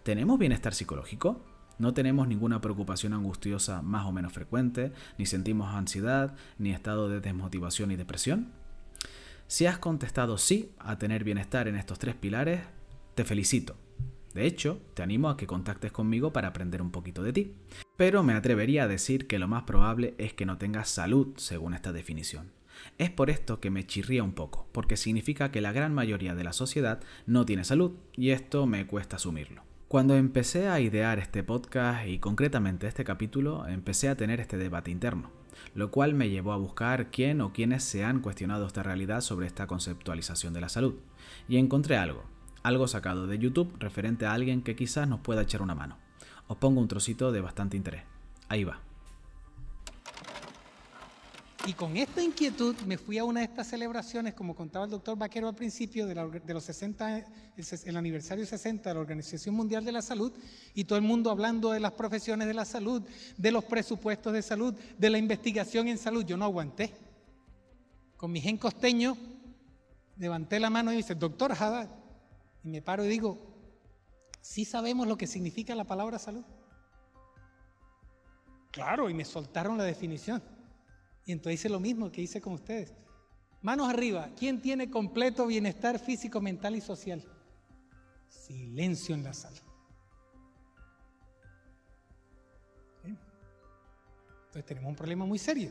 ¿Tenemos 0.03 0.41
bienestar 0.41 0.75
psicológico? 0.75 1.41
¿No 1.79 1.95
tenemos 1.95 2.27
ninguna 2.27 2.61
preocupación 2.61 3.13
angustiosa 3.13 3.81
más 3.81 4.07
o 4.07 4.13
menos 4.13 4.33
frecuente? 4.33 4.93
¿Ni 5.19 5.27
sentimos 5.27 5.73
ansiedad, 5.73 6.35
ni 6.59 6.73
estado 6.73 7.09
de 7.09 7.21
desmotivación 7.21 7.93
y 7.93 7.97
depresión? 7.97 8.49
Si 9.47 9.67
has 9.67 9.79
contestado 9.79 10.37
sí 10.37 10.73
a 10.81 10.99
tener 10.99 11.23
bienestar 11.23 11.69
en 11.69 11.77
estos 11.77 12.01
tres 12.01 12.17
pilares, 12.17 12.63
te 13.15 13.25
felicito. 13.25 13.77
De 14.35 14.47
hecho, 14.47 14.81
te 14.95 15.05
animo 15.05 15.29
a 15.29 15.37
que 15.37 15.47
contactes 15.47 15.93
conmigo 15.93 16.33
para 16.33 16.49
aprender 16.49 16.83
un 16.83 16.91
poquito 16.91 17.23
de 17.23 17.33
ti. 17.33 17.55
Pero 17.97 18.25
me 18.25 18.33
atrevería 18.33 18.83
a 18.83 18.89
decir 18.89 19.29
que 19.29 19.39
lo 19.39 19.47
más 19.47 19.63
probable 19.63 20.17
es 20.19 20.35
que 20.35 20.45
no 20.45 20.59
tengas 20.59 20.89
salud 20.89 21.35
según 21.37 21.75
esta 21.75 21.93
definición. 21.93 22.51
Es 22.99 23.11
por 23.11 23.31
esto 23.31 23.61
que 23.61 23.71
me 23.71 23.87
chirría 23.87 24.23
un 24.23 24.33
poco, 24.33 24.69
porque 24.73 24.97
significa 24.97 25.51
que 25.51 25.61
la 25.61 25.73
gran 25.73 25.95
mayoría 25.95 26.35
de 26.35 26.45
la 26.45 26.53
sociedad 26.53 27.01
no 27.27 27.45
tiene 27.45 27.65
salud, 27.65 27.93
y 28.17 28.31
esto 28.31 28.67
me 28.67 28.87
cuesta 28.87 29.17
asumirlo. 29.17 29.63
Cuando 29.89 30.17
empecé 30.17 30.69
a 30.69 30.81
idear 30.81 31.19
este 31.19 31.43
podcast 31.43 32.07
y 32.09 32.19
concretamente 32.19 32.87
este 32.87 33.05
capítulo, 33.05 33.67
empecé 33.69 34.09
a 34.09 34.17
tener 34.17 34.41
este 34.41 34.57
debate 34.57 34.91
interno, 34.91 35.31
lo 35.75 35.91
cual 35.91 36.15
me 36.15 36.31
llevó 36.31 36.53
a 36.53 36.57
buscar 36.57 37.11
quién 37.11 37.41
o 37.41 37.53
quiénes 37.53 37.85
se 37.85 38.05
han 38.05 38.21
cuestionado 38.21 38.67
esta 38.67 38.83
realidad 38.83 39.21
sobre 39.21 39.47
esta 39.47 39.67
conceptualización 39.67 40.53
de 40.53 40.61
la 40.61 40.69
salud. 40.69 40.95
Y 41.49 41.59
encontré 41.59 41.97
algo, 41.97 42.25
algo 42.63 42.89
sacado 42.89 43.27
de 43.27 43.39
YouTube 43.39 43.75
referente 43.79 44.27
a 44.27 44.33
alguien 44.33 44.63
que 44.63 44.75
quizás 44.75 45.07
nos 45.09 45.21
pueda 45.21 45.43
echar 45.43 45.63
una 45.63 45.75
mano. 45.75 45.99
Os 46.49 46.57
pongo 46.57 46.81
un 46.81 46.89
trocito 46.89 47.31
de 47.31 47.41
bastante 47.41 47.77
interés. 47.77 48.03
Ahí 48.49 48.65
va. 48.65 48.81
Y 51.67 51.73
con 51.73 51.97
esta 51.97 52.23
inquietud 52.23 52.77
me 52.83 52.99
fui 52.99 53.17
a 53.17 53.25
una 53.25 53.41
de 53.41 53.47
estas 53.47 53.69
celebraciones, 53.69 54.35
como 54.35 54.55
contaba 54.55 54.85
el 54.85 54.91
doctor 54.91 55.17
Vaquero 55.17 55.49
al 55.49 55.55
principio, 55.55 56.07
de, 56.07 56.15
los 56.53 56.65
60, 56.65 57.25
el, 57.87 57.97
aniversario 57.97 58.45
60 58.45 58.91
de 58.91 58.95
la 58.95 59.01
Organización 59.01 59.55
Mundial 59.55 59.83
de 59.83 59.93
la 59.93 60.03
Salud, 60.03 60.31
y 60.75 60.85
todo 60.85 60.99
el 60.99 61.05
mundo 61.05 61.31
hablando 61.31 61.71
de 61.71 61.81
las 61.81 61.93
profesiones 61.93 62.49
de 62.49 62.55
la 62.55 62.67
salud, 62.67 63.03
de 63.39 63.51
los 63.51 63.65
presupuestos 63.65 64.35
de 64.35 64.43
salud, 64.43 64.75
de 64.99 65.09
la 65.09 65.17
investigación 65.17 65.89
en 65.89 65.97
salud. 65.97 66.23
Yo 66.27 66.37
no 66.37 66.45
aguanté. 66.45 66.93
Con 68.19 68.31
mi 68.31 68.43
gen 68.43 68.59
costeño, 68.59 69.17
levanté 70.19 70.61
la 70.61 70.69
mano 70.69 70.93
y 70.93 70.97
dice, 70.97 71.15
doctor 71.15 71.53
Haddad, 71.53 71.89
y 72.63 72.69
me 72.69 72.83
paro 72.83 73.07
y 73.07 73.09
digo, 73.09 73.39
¿sí 74.43 74.67
sabemos 74.67 75.07
lo 75.07 75.17
que 75.17 75.27
significa 75.27 75.75
la 75.75 75.85
palabra 75.85 76.19
salud? 76.19 76.45
Claro, 78.71 79.09
y 79.09 79.15
me 79.15 79.25
soltaron 79.25 79.79
la 79.79 79.85
definición. 79.85 80.43
Y 81.27 81.33
entonces 81.33 81.61
hice 81.61 81.69
lo 81.69 81.81
mismo 81.81 82.11
que 82.11 82.23
hice 82.23 82.41
con 82.41 82.53
ustedes. 82.55 82.93
Manos 83.63 83.89
arriba, 83.89 84.31
¿quién 84.39 84.61
tiene 84.61 84.91
completo 84.91 85.47
bienestar 85.47 85.99
físico, 85.99 86.41
mental 86.41 86.77
y 86.77 86.81
social? 86.81 87.25
Silencio 88.29 89.15
en 89.15 89.25
la 89.25 89.33
sala. 89.33 89.57
Entonces 94.55 94.67
tenemos 94.67 94.91
un 94.91 94.97
problema 94.97 95.25
muy 95.25 95.39
serio. 95.39 95.71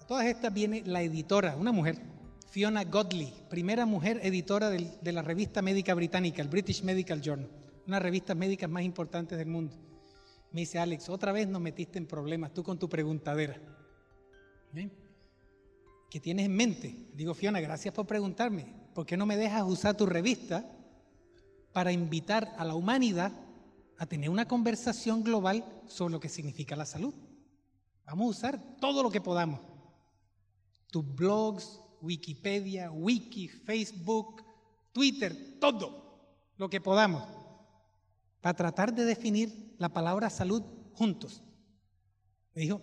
A 0.00 0.06
todas 0.06 0.26
estas 0.26 0.52
viene 0.52 0.82
la 0.84 1.00
editora, 1.00 1.56
una 1.56 1.72
mujer, 1.72 1.96
Fiona 2.50 2.82
Godley, 2.84 3.32
primera 3.48 3.86
mujer 3.86 4.20
editora 4.24 4.68
de 4.68 5.12
la 5.12 5.22
revista 5.22 5.62
médica 5.62 5.94
británica, 5.94 6.42
el 6.42 6.48
British 6.48 6.82
Medical 6.82 7.22
Journal, 7.22 7.48
una 7.86 7.96
de 7.96 8.00
las 8.00 8.02
revistas 8.02 8.36
médicas 8.36 8.68
más 8.68 8.82
importantes 8.82 9.38
del 9.38 9.46
mundo. 9.46 9.76
Me 10.52 10.62
dice, 10.62 10.78
Alex, 10.78 11.08
otra 11.08 11.32
vez 11.32 11.46
nos 11.46 11.60
metiste 11.60 11.98
en 11.98 12.06
problemas, 12.06 12.52
tú 12.52 12.62
con 12.62 12.78
tu 12.78 12.88
preguntadera. 12.88 13.60
¿Qué 16.10 16.20
tienes 16.20 16.46
en 16.46 16.56
mente? 16.56 17.08
Digo, 17.14 17.34
Fiona, 17.34 17.60
gracias 17.60 17.94
por 17.94 18.06
preguntarme. 18.06 18.66
¿Por 18.94 19.06
qué 19.06 19.16
no 19.16 19.26
me 19.26 19.36
dejas 19.36 19.62
usar 19.64 19.96
tu 19.96 20.06
revista 20.06 20.68
para 21.72 21.92
invitar 21.92 22.52
a 22.58 22.64
la 22.64 22.74
humanidad 22.74 23.32
a 23.96 24.06
tener 24.06 24.30
una 24.30 24.48
conversación 24.48 25.22
global 25.22 25.64
sobre 25.86 26.12
lo 26.12 26.20
que 26.20 26.28
significa 26.28 26.74
la 26.74 26.86
salud? 26.86 27.14
Vamos 28.04 28.26
a 28.26 28.30
usar 28.30 28.76
todo 28.80 29.02
lo 29.04 29.10
que 29.10 29.20
podamos. 29.20 29.60
Tus 30.90 31.06
blogs, 31.14 31.80
Wikipedia, 32.00 32.90
Wiki, 32.90 33.46
Facebook, 33.46 34.42
Twitter, 34.92 35.58
todo 35.60 36.00
lo 36.56 36.68
que 36.68 36.80
podamos 36.80 37.22
para 38.40 38.54
tratar 38.54 38.94
de 38.94 39.04
definir 39.04 39.69
la 39.80 39.88
palabra 39.88 40.28
salud 40.28 40.62
juntos. 40.92 41.42
Me 42.54 42.60
dijo, 42.62 42.82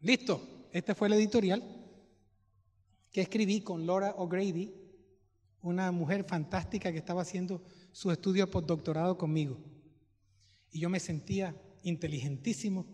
listo, 0.00 0.66
este 0.72 0.94
fue 0.94 1.08
el 1.08 1.14
editorial 1.14 1.62
que 3.12 3.20
escribí 3.20 3.60
con 3.60 3.86
Laura 3.86 4.14
O'Grady, 4.16 4.72
una 5.60 5.92
mujer 5.92 6.24
fantástica 6.24 6.90
que 6.90 6.96
estaba 6.96 7.20
haciendo 7.20 7.62
su 7.92 8.10
estudio 8.10 8.50
postdoctorado 8.50 9.18
conmigo. 9.18 9.58
Y 10.70 10.80
yo 10.80 10.88
me 10.88 10.98
sentía 10.98 11.54
inteligentísimo, 11.82 12.86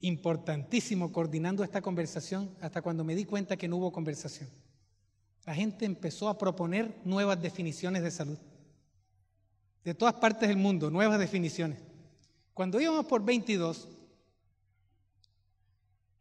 importantísimo 0.00 1.10
coordinando 1.10 1.64
esta 1.64 1.80
conversación 1.80 2.54
hasta 2.60 2.82
cuando 2.82 3.04
me 3.04 3.14
di 3.14 3.24
cuenta 3.24 3.56
que 3.56 3.68
no 3.68 3.78
hubo 3.78 3.90
conversación. 3.90 4.50
La 5.46 5.54
gente 5.54 5.86
empezó 5.86 6.28
a 6.28 6.36
proponer 6.36 6.94
nuevas 7.06 7.40
definiciones 7.40 8.02
de 8.02 8.10
salud 8.10 8.38
de 9.82 9.94
todas 9.94 10.12
partes 10.12 10.46
del 10.46 10.58
mundo, 10.58 10.90
nuevas 10.90 11.18
definiciones. 11.18 11.87
Cuando 12.58 12.80
íbamos 12.80 13.06
por 13.06 13.24
22, 13.24 13.86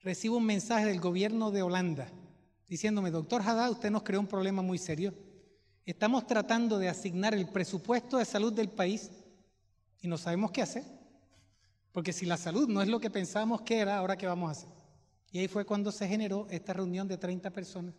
recibo 0.03 0.37
un 0.37 0.45
mensaje 0.45 0.85
del 0.85 0.99
gobierno 0.99 1.49
de 1.49 1.63
Holanda 1.63 2.11
diciéndome, 2.67 3.09
doctor 3.09 3.41
Haddad, 3.41 3.71
usted 3.71 3.89
nos 3.89 4.03
creó 4.03 4.19
un 4.19 4.27
problema 4.27 4.61
muy 4.61 4.77
serio. 4.77 5.15
Estamos 5.83 6.27
tratando 6.27 6.77
de 6.77 6.89
asignar 6.89 7.33
el 7.33 7.49
presupuesto 7.49 8.19
de 8.19 8.25
salud 8.25 8.53
del 8.53 8.69
país 8.69 9.09
y 9.99 10.07
no 10.07 10.19
sabemos 10.19 10.51
qué 10.51 10.61
hacer. 10.61 10.83
Porque 11.91 12.13
si 12.13 12.27
la 12.27 12.37
salud 12.37 12.67
no 12.67 12.83
es 12.83 12.87
lo 12.87 12.99
que 12.99 13.09
pensábamos 13.09 13.63
que 13.63 13.79
era, 13.79 13.97
ahora 13.97 14.15
qué 14.15 14.27
vamos 14.27 14.49
a 14.49 14.51
hacer. 14.51 14.69
Y 15.31 15.39
ahí 15.39 15.47
fue 15.47 15.65
cuando 15.65 15.91
se 15.91 16.07
generó 16.07 16.45
esta 16.51 16.71
reunión 16.71 17.07
de 17.07 17.17
30 17.17 17.49
personas 17.49 17.95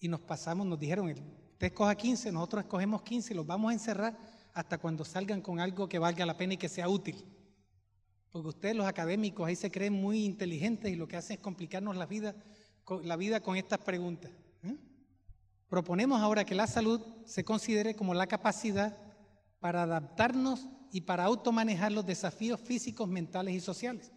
y 0.00 0.08
nos 0.08 0.18
pasamos, 0.18 0.66
nos 0.66 0.80
dijeron, 0.80 1.08
usted 1.08 1.68
escoja 1.68 1.94
15, 1.94 2.32
nosotros 2.32 2.64
escogemos 2.64 3.02
15 3.02 3.32
y 3.32 3.36
los 3.36 3.46
vamos 3.46 3.70
a 3.70 3.74
encerrar 3.74 4.18
hasta 4.54 4.76
cuando 4.76 5.04
salgan 5.04 5.40
con 5.40 5.60
algo 5.60 5.88
que 5.88 6.00
valga 6.00 6.26
la 6.26 6.36
pena 6.36 6.54
y 6.54 6.56
que 6.56 6.68
sea 6.68 6.88
útil. 6.88 7.24
Porque 8.34 8.48
ustedes 8.48 8.74
los 8.74 8.88
académicos 8.88 9.46
ahí 9.46 9.54
se 9.54 9.70
creen 9.70 9.92
muy 9.92 10.24
inteligentes 10.24 10.90
y 10.90 10.96
lo 10.96 11.06
que 11.06 11.16
hacen 11.16 11.36
es 11.36 11.40
complicarnos 11.40 11.96
la 11.96 12.04
vida, 12.04 12.34
la 13.04 13.14
vida 13.14 13.38
con 13.38 13.56
estas 13.56 13.78
preguntas. 13.78 14.32
¿eh? 14.64 14.76
Proponemos 15.68 16.20
ahora 16.20 16.44
que 16.44 16.56
la 16.56 16.66
salud 16.66 17.00
se 17.26 17.44
considere 17.44 17.94
como 17.94 18.12
la 18.12 18.26
capacidad 18.26 18.98
para 19.60 19.84
adaptarnos 19.84 20.66
y 20.90 21.02
para 21.02 21.22
automanejar 21.22 21.92
los 21.92 22.04
desafíos 22.04 22.58
físicos, 22.58 23.08
mentales 23.08 23.54
y 23.54 23.60
sociales. 23.60 24.10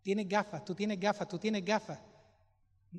Tienes 0.00 0.28
gafas, 0.28 0.64
tú 0.64 0.72
tienes 0.72 1.00
gafas, 1.00 1.26
tú 1.26 1.36
tienes 1.36 1.64
gafas. 1.64 1.98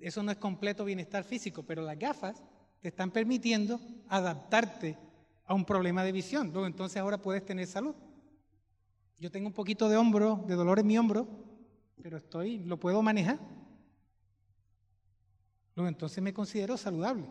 Eso 0.02 0.22
no 0.24 0.32
es 0.34 0.38
completo 0.40 0.84
bienestar 0.84 1.24
físico, 1.24 1.64
pero 1.64 1.82
las 1.84 1.98
gafas 1.98 2.44
te 2.82 2.90
están 2.90 3.12
permitiendo 3.12 3.80
adaptarte 4.10 4.98
a 5.46 5.54
un 5.54 5.64
problema 5.64 6.04
de 6.04 6.12
visión. 6.12 6.52
Entonces 6.66 6.98
ahora 6.98 7.18
puedes 7.18 7.46
tener 7.46 7.66
salud. 7.66 7.96
Yo 9.22 9.30
tengo 9.30 9.46
un 9.46 9.54
poquito 9.54 9.88
de 9.88 9.98
hombro, 9.98 10.44
de 10.48 10.56
dolor 10.56 10.80
en 10.80 10.88
mi 10.88 10.98
hombro, 10.98 11.28
pero 12.01 12.18
estoy, 12.18 12.58
lo 12.63 12.80
puedo 12.80 13.04
manejar. 13.04 13.38
Entonces 15.75 16.24
me 16.24 16.34
considero 16.34 16.75
saludable. 16.75 17.28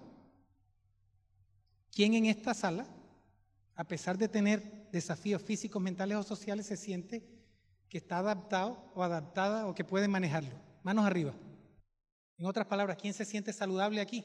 ¿Quién 1.91 2.15
en 2.15 2.27
esta 2.27 2.55
sala, 2.55 2.87
a 3.75 3.83
pesar 3.83 4.17
de 4.19 4.29
tener 4.29 4.89
desafíos 4.93 5.43
físicos, 5.43 5.83
mentales 5.83 6.17
o 6.17 6.23
sociales, 6.23 6.67
se 6.67 6.77
siente 6.77 7.29
que 7.89 7.99
está 7.99 8.19
adaptado 8.19 8.93
o 8.95 9.03
adaptada 9.03 9.67
o 9.67 9.75
que 9.75 9.83
puede 9.83 10.07
manejarlo? 10.07 10.55
Manos 10.85 11.05
arriba. 11.05 11.35
En 12.39 12.47
otras 12.47 12.69
palabras, 12.69 12.99
¿quién 13.01 13.15
se 13.15 13.25
siente 13.25 13.53
saludable 13.53 14.01
aquí? 14.01 14.25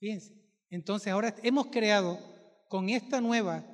Fíjense. 0.00 0.34
Entonces 0.70 1.12
ahora 1.12 1.36
hemos 1.44 1.66
creado 1.66 2.37
con 2.68 2.90
esta 2.90 3.20
nueva 3.20 3.64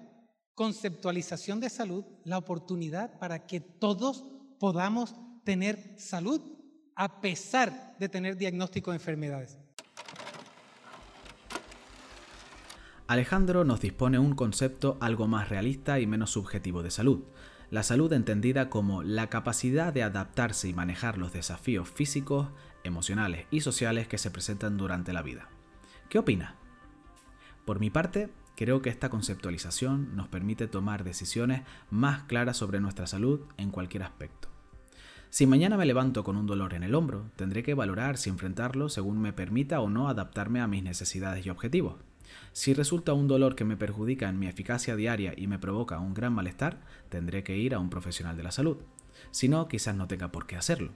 conceptualización 0.55 1.61
de 1.61 1.69
salud 1.69 2.05
la 2.25 2.39
oportunidad 2.39 3.19
para 3.19 3.47
que 3.47 3.61
todos 3.61 4.25
podamos 4.61 5.15
tener 5.45 5.97
salud 5.99 6.41
a 6.95 7.21
pesar 7.21 7.97
de 7.99 8.09
tener 8.09 8.37
diagnóstico 8.37 8.93
de 8.93 8.97
enfermedades. 8.97 9.59
Alejandro 13.07 13.65
nos 13.65 13.81
dispone 13.81 14.19
un 14.19 14.35
concepto 14.35 14.97
algo 15.01 15.27
más 15.27 15.49
realista 15.49 16.01
y 16.01 16.07
menos 16.07 16.31
subjetivo 16.31 16.83
de 16.83 16.91
salud. 16.91 17.25
La 17.71 17.83
salud 17.83 18.13
entendida 18.13 18.71
como 18.71 19.03
la 19.03 19.29
capacidad 19.29 19.93
de 19.93 20.05
adaptarse 20.05 20.69
y 20.69 20.73
manejar 20.73 21.19
los 21.19 21.33
desafíos 21.33 21.91
físicos, 21.91 22.49
emocionales 22.85 23.47
y 23.51 23.61
sociales 23.61 24.07
que 24.07 24.19
se 24.19 24.31
presentan 24.31 24.77
durante 24.77 25.13
la 25.13 25.23
vida. 25.23 25.49
¿Qué 26.09 26.19
opina? 26.19 26.57
Por 27.65 27.81
mi 27.81 27.91
parte, 27.91 28.31
creo 28.57 28.83
que 28.83 28.91
esta 28.91 29.11
conceptualización 29.11 30.17
nos 30.17 30.29
permite 30.29 30.67
tomar 30.67 31.05
decisiones 31.05 31.63
más 31.91 32.25
claras 32.25 32.57
sobre 32.57 32.81
nuestra 32.81 33.07
salud 33.07 33.41
en 33.57 33.71
cualquier 33.71 34.03
aspecto. 34.03 34.49
Si 35.31 35.47
mañana 35.47 35.77
me 35.77 35.87
levanto 35.87 36.23
con 36.23 36.37
un 36.37 36.47
dolor 36.47 36.75
en 36.75 36.85
el 36.85 36.95
hombro, 36.95 37.31
tendré 37.35 37.63
que 37.65 37.75
valorar 37.75 38.19
si 38.19 38.31
enfrentarlo 38.31 38.89
según 38.89 39.21
me 39.21 39.33
permita 39.33 39.81
o 39.81 39.91
no 39.91 40.09
adaptarme 40.09 40.61
a 40.61 40.69
mis 40.69 40.85
necesidades 40.85 41.45
y 41.45 41.51
objetivos. 41.51 41.97
Si 42.53 42.73
resulta 42.73 43.15
un 43.15 43.27
dolor 43.27 43.57
que 43.57 43.65
me 43.65 43.77
perjudica 43.77 44.29
en 44.29 44.39
mi 44.39 44.47
eficacia 44.47 44.95
diaria 44.95 45.35
y 45.37 45.49
me 45.49 45.59
provoca 45.59 45.99
un 45.99 46.15
gran 46.15 46.33
malestar, 46.33 46.81
tendré 47.09 47.43
que 47.43 47.57
ir 47.57 47.75
a 47.75 47.81
un 47.81 47.91
profesional 47.91 48.37
de 48.37 48.45
la 48.45 48.53
salud. 48.53 48.77
Si 49.33 49.49
no, 49.49 49.67
quizás 49.67 49.97
no 49.97 50.07
tenga 50.07 50.31
por 50.31 50.47
qué 50.47 50.57
hacerlo. 50.57 50.93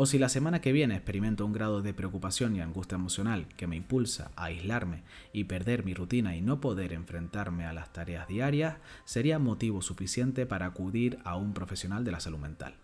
O 0.00 0.06
si 0.06 0.20
la 0.20 0.28
semana 0.28 0.60
que 0.60 0.70
viene 0.70 0.94
experimento 0.94 1.44
un 1.44 1.52
grado 1.52 1.82
de 1.82 1.92
preocupación 1.92 2.54
y 2.54 2.60
angustia 2.60 2.94
emocional 2.94 3.48
que 3.56 3.66
me 3.66 3.74
impulsa 3.74 4.30
a 4.36 4.44
aislarme 4.44 5.02
y 5.32 5.42
perder 5.42 5.84
mi 5.84 5.92
rutina 5.92 6.36
y 6.36 6.40
no 6.40 6.60
poder 6.60 6.92
enfrentarme 6.92 7.66
a 7.66 7.72
las 7.72 7.92
tareas 7.92 8.28
diarias, 8.28 8.76
sería 9.04 9.40
motivo 9.40 9.82
suficiente 9.82 10.46
para 10.46 10.66
acudir 10.66 11.18
a 11.24 11.34
un 11.34 11.52
profesional 11.52 12.04
de 12.04 12.12
la 12.12 12.20
salud 12.20 12.38
mental. 12.38 12.76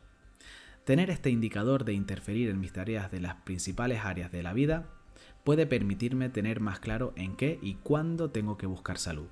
Tener 0.85 1.09
este 1.09 1.31
indicador 1.31 1.85
de 1.85 1.93
interferir 1.93 2.51
en 2.51 2.59
mis 2.59 2.73
tareas 2.73 3.13
de 3.13 3.21
las 3.21 3.37
principales 3.37 4.05
áreas 4.05 4.33
de 4.33 4.43
la 4.43 4.53
vida 4.53 4.89
puede 5.45 5.69
permitirme 5.69 6.31
tener 6.31 6.59
más 6.59 6.81
claro 6.81 7.13
en 7.15 7.37
qué 7.37 7.61
y 7.63 7.75
cuándo 7.75 8.31
tengo 8.33 8.59
que 8.59 8.67
buscar 8.67 8.99
salud. 8.99 9.29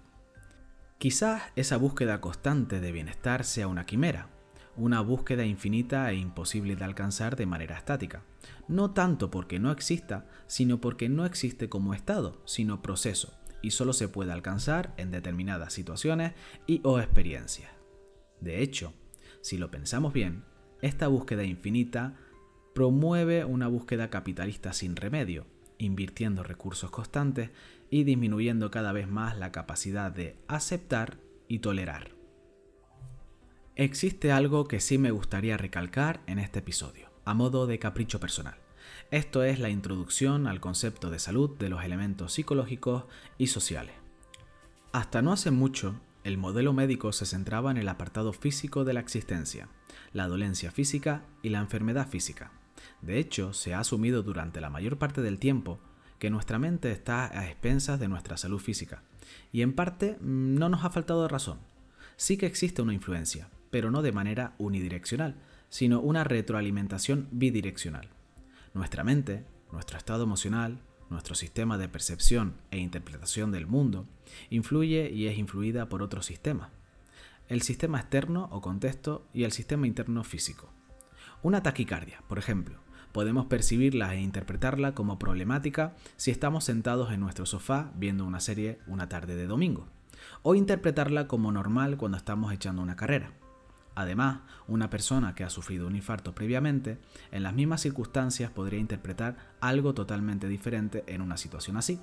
Quizás 0.99 1.43
esa 1.57 1.79
búsqueda 1.79 2.21
constante 2.21 2.81
de 2.81 2.93
bienestar 2.93 3.43
sea 3.43 3.67
una 3.67 3.87
quimera, 3.87 4.29
una 4.77 5.01
búsqueda 5.01 5.45
infinita 5.45 6.11
e 6.11 6.17
imposible 6.17 6.77
de 6.77 6.85
alcanzar 6.85 7.37
de 7.37 7.47
manera 7.47 7.77
estática. 7.77 8.23
No 8.69 8.93
tanto 8.93 9.31
porque 9.31 9.59
no 9.59 9.71
exista, 9.71 10.27
sino 10.47 10.81
porque 10.81 11.09
no 11.09 11.27
existe 11.27 11.69
como 11.69 11.95
estado, 11.95 12.41
sino 12.45 12.83
proceso, 12.83 13.35
y 13.63 13.73
solo 13.73 13.93
se 13.93 14.09
puede 14.09 14.33
alcanzar 14.33 14.95
en 14.97 15.11
determinadas 15.11 15.73
situaciones 15.73 16.33
y 16.67 16.81
o 16.85 17.01
experiencias. 17.01 17.71
De 18.41 18.63
hecho, 18.63 18.93
si 19.41 19.59
lo 19.59 19.71
pensamos 19.71 20.13
bien, 20.13 20.45
esta 20.81 21.09
búsqueda 21.09 21.45
infinita 21.45 22.17
promueve 22.75 23.45
una 23.45 23.69
búsqueda 23.69 24.11
capitalista 24.11 24.73
sin 24.73 24.97
remedio, 24.97 25.47
invirtiendo 25.79 26.43
recursos 26.43 26.91
constantes 26.91 27.51
y 27.91 28.05
disminuyendo 28.05 28.71
cada 28.71 28.93
vez 28.93 29.09
más 29.09 29.37
la 29.37 29.53
capacidad 29.53 30.11
de 30.11 30.37
aceptar 30.49 31.19
y 31.49 31.59
tolerar. 31.59 32.22
Existe 33.75 34.33
algo 34.33 34.69
que 34.69 34.81
sí 34.81 34.99
me 34.99 35.13
gustaría 35.13 35.57
recalcar 35.57 36.21
en 36.27 36.39
este 36.39 36.59
episodio, 36.59 37.09
a 37.25 37.33
modo 37.33 37.67
de 37.67 37.79
capricho 37.79 38.21
personal. 38.21 38.57
Esto 39.11 39.45
es 39.45 39.61
la 39.61 39.71
introducción 39.71 40.47
al 40.47 40.61
concepto 40.61 41.11
de 41.11 41.19
salud 41.19 41.57
de 41.57 41.71
los 41.71 41.83
elementos 41.83 42.35
psicológicos 42.35 43.05
y 43.39 43.47
sociales. 43.47 43.95
Hasta 44.93 45.23
no 45.23 45.33
hace 45.33 45.51
mucho, 45.51 45.99
el 46.23 46.37
modelo 46.37 46.75
médico 46.75 47.15
se 47.15 47.25
centraba 47.25 47.71
en 47.71 47.79
el 47.79 47.89
apartado 47.89 48.35
físico 48.35 48.85
de 48.85 48.93
la 48.93 49.01
existencia, 49.01 49.71
la 50.13 50.29
dolencia 50.29 50.71
física 50.71 51.25
y 51.43 51.49
la 51.49 51.61
enfermedad 51.61 52.07
física. 52.07 52.53
De 53.01 53.19
hecho, 53.19 53.55
se 53.55 53.73
ha 53.73 53.81
asumido 53.81 54.23
durante 54.23 54.61
la 54.61 54.69
mayor 54.69 54.99
parte 54.99 55.23
del 55.23 55.39
tiempo 55.39 55.81
que 56.19 56.29
nuestra 56.29 56.59
mente 56.59 56.93
está 56.93 57.25
a 57.39 57.47
expensas 57.49 57.99
de 57.99 58.09
nuestra 58.09 58.37
salud 58.37 58.61
física. 58.61 59.03
Y 59.51 59.63
en 59.63 59.73
parte 59.73 60.19
mm, 60.21 60.57
no 60.57 60.69
nos 60.69 60.85
ha 60.85 60.91
faltado 60.91 61.27
razón. 61.27 61.59
Sí 62.17 62.37
que 62.37 62.47
existe 62.47 62.83
una 62.83 62.93
influencia, 62.93 63.49
pero 63.73 63.91
no 63.91 64.03
de 64.03 64.13
manera 64.13 64.53
unidireccional, 64.59 65.35
sino 65.71 65.99
una 66.01 66.25
retroalimentación 66.25 67.27
bidireccional. 67.33 68.11
Nuestra 68.75 69.03
mente, 69.03 69.47
nuestro 69.73 69.97
estado 69.97 70.25
emocional, 70.25 70.79
nuestro 71.09 71.35
sistema 71.35 71.79
de 71.79 71.89
percepción 71.89 72.55
e 72.71 72.77
interpretación 72.79 73.51
del 73.51 73.67
mundo, 73.67 74.07
influye 74.51 75.11
y 75.11 75.27
es 75.27 75.39
influida 75.39 75.89
por 75.89 76.03
otros 76.03 76.27
sistemas. 76.27 76.69
El 77.49 77.63
sistema 77.63 77.99
externo 77.99 78.51
o 78.53 78.61
contexto 78.61 79.27
y 79.33 79.45
el 79.45 79.53
sistema 79.53 79.87
interno 79.87 80.23
físico. 80.23 80.71
Una 81.43 81.63
taquicardia, 81.63 82.23
por 82.29 82.39
ejemplo, 82.39 82.79
podemos 83.13 83.47
percibirla 83.47 84.15
e 84.15 84.21
interpretarla 84.21 84.95
como 84.95 85.19
problemática 85.19 85.97
si 86.17 86.31
estamos 86.31 86.65
sentados 86.65 87.11
en 87.11 87.21
nuestro 87.21 87.47
sofá 87.47 87.91
viendo 87.97 88.27
una 88.27 88.41
serie 88.41 88.81
una 88.87 89.09
tarde 89.09 89.35
de 89.35 89.47
domingo, 89.47 89.89
o 90.43 90.55
interpretarla 90.55 91.27
como 91.27 91.53
normal 91.53 91.97
cuando 91.97 92.19
estamos 92.19 92.53
echando 92.53 92.83
una 92.83 92.97
carrera. 92.97 93.33
Además, 93.95 94.41
una 94.67 94.89
persona 94.89 95.35
que 95.35 95.45
ha 95.45 95.51
sufrido 95.51 95.87
un 95.87 95.97
infarto 95.97 96.35
previamente, 96.35 96.99
en 97.31 97.43
las 97.43 97.55
mismas 97.55 97.83
circunstancias 97.83 98.51
podría 98.51 98.81
interpretar 98.81 99.37
algo 99.61 99.95
totalmente 99.95 100.49
diferente 100.49 101.05
en 101.07 101.21
una 101.21 101.37
situación 101.37 101.77
así. 101.77 102.01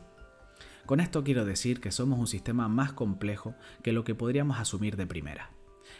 Con 0.85 0.99
esto 0.99 1.23
quiero 1.23 1.45
decir 1.45 1.81
que 1.81 1.91
somos 1.91 2.19
un 2.19 2.27
sistema 2.27 2.67
más 2.67 2.93
complejo 2.93 3.55
que 3.83 3.93
lo 3.93 4.03
que 4.03 4.15
podríamos 4.15 4.59
asumir 4.59 4.97
de 4.97 5.07
primera. 5.07 5.51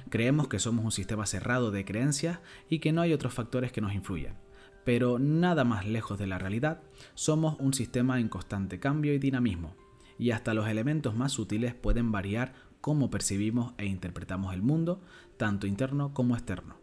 Creemos 0.10 0.48
que 0.48 0.60
somos 0.60 0.86
un 0.86 0.92
sistema 0.92 1.26
cerrado 1.26 1.72
de 1.72 1.86
creencias 1.86 2.40
y 2.70 2.80
que 2.80 2.92
no 2.92 3.02
hay 3.02 3.14
otros 3.14 3.34
factores 3.34 3.72
que 3.72 3.82
nos 3.82 3.94
influyan. 3.94 4.38
Pero 4.86 5.20
nada 5.20 5.64
más 5.64 5.86
lejos 5.86 6.18
de 6.18 6.28
la 6.28 6.40
realidad, 6.40 6.82
somos 7.14 7.58
un 7.60 7.74
sistema 7.74 8.20
en 8.20 8.30
constante 8.30 8.80
cambio 8.80 9.14
y 9.14 9.20
dinamismo, 9.20 9.76
y 10.18 10.32
hasta 10.32 10.54
los 10.54 10.68
elementos 10.68 11.16
más 11.16 11.32
sutiles 11.32 11.74
pueden 11.74 12.12
variar 12.12 12.54
cómo 12.82 13.10
percibimos 13.10 13.74
e 13.78 13.86
interpretamos 13.86 14.54
el 14.54 14.62
mundo, 14.62 15.02
tanto 15.38 15.68
interno 15.68 16.14
como 16.14 16.36
externo. 16.36 16.78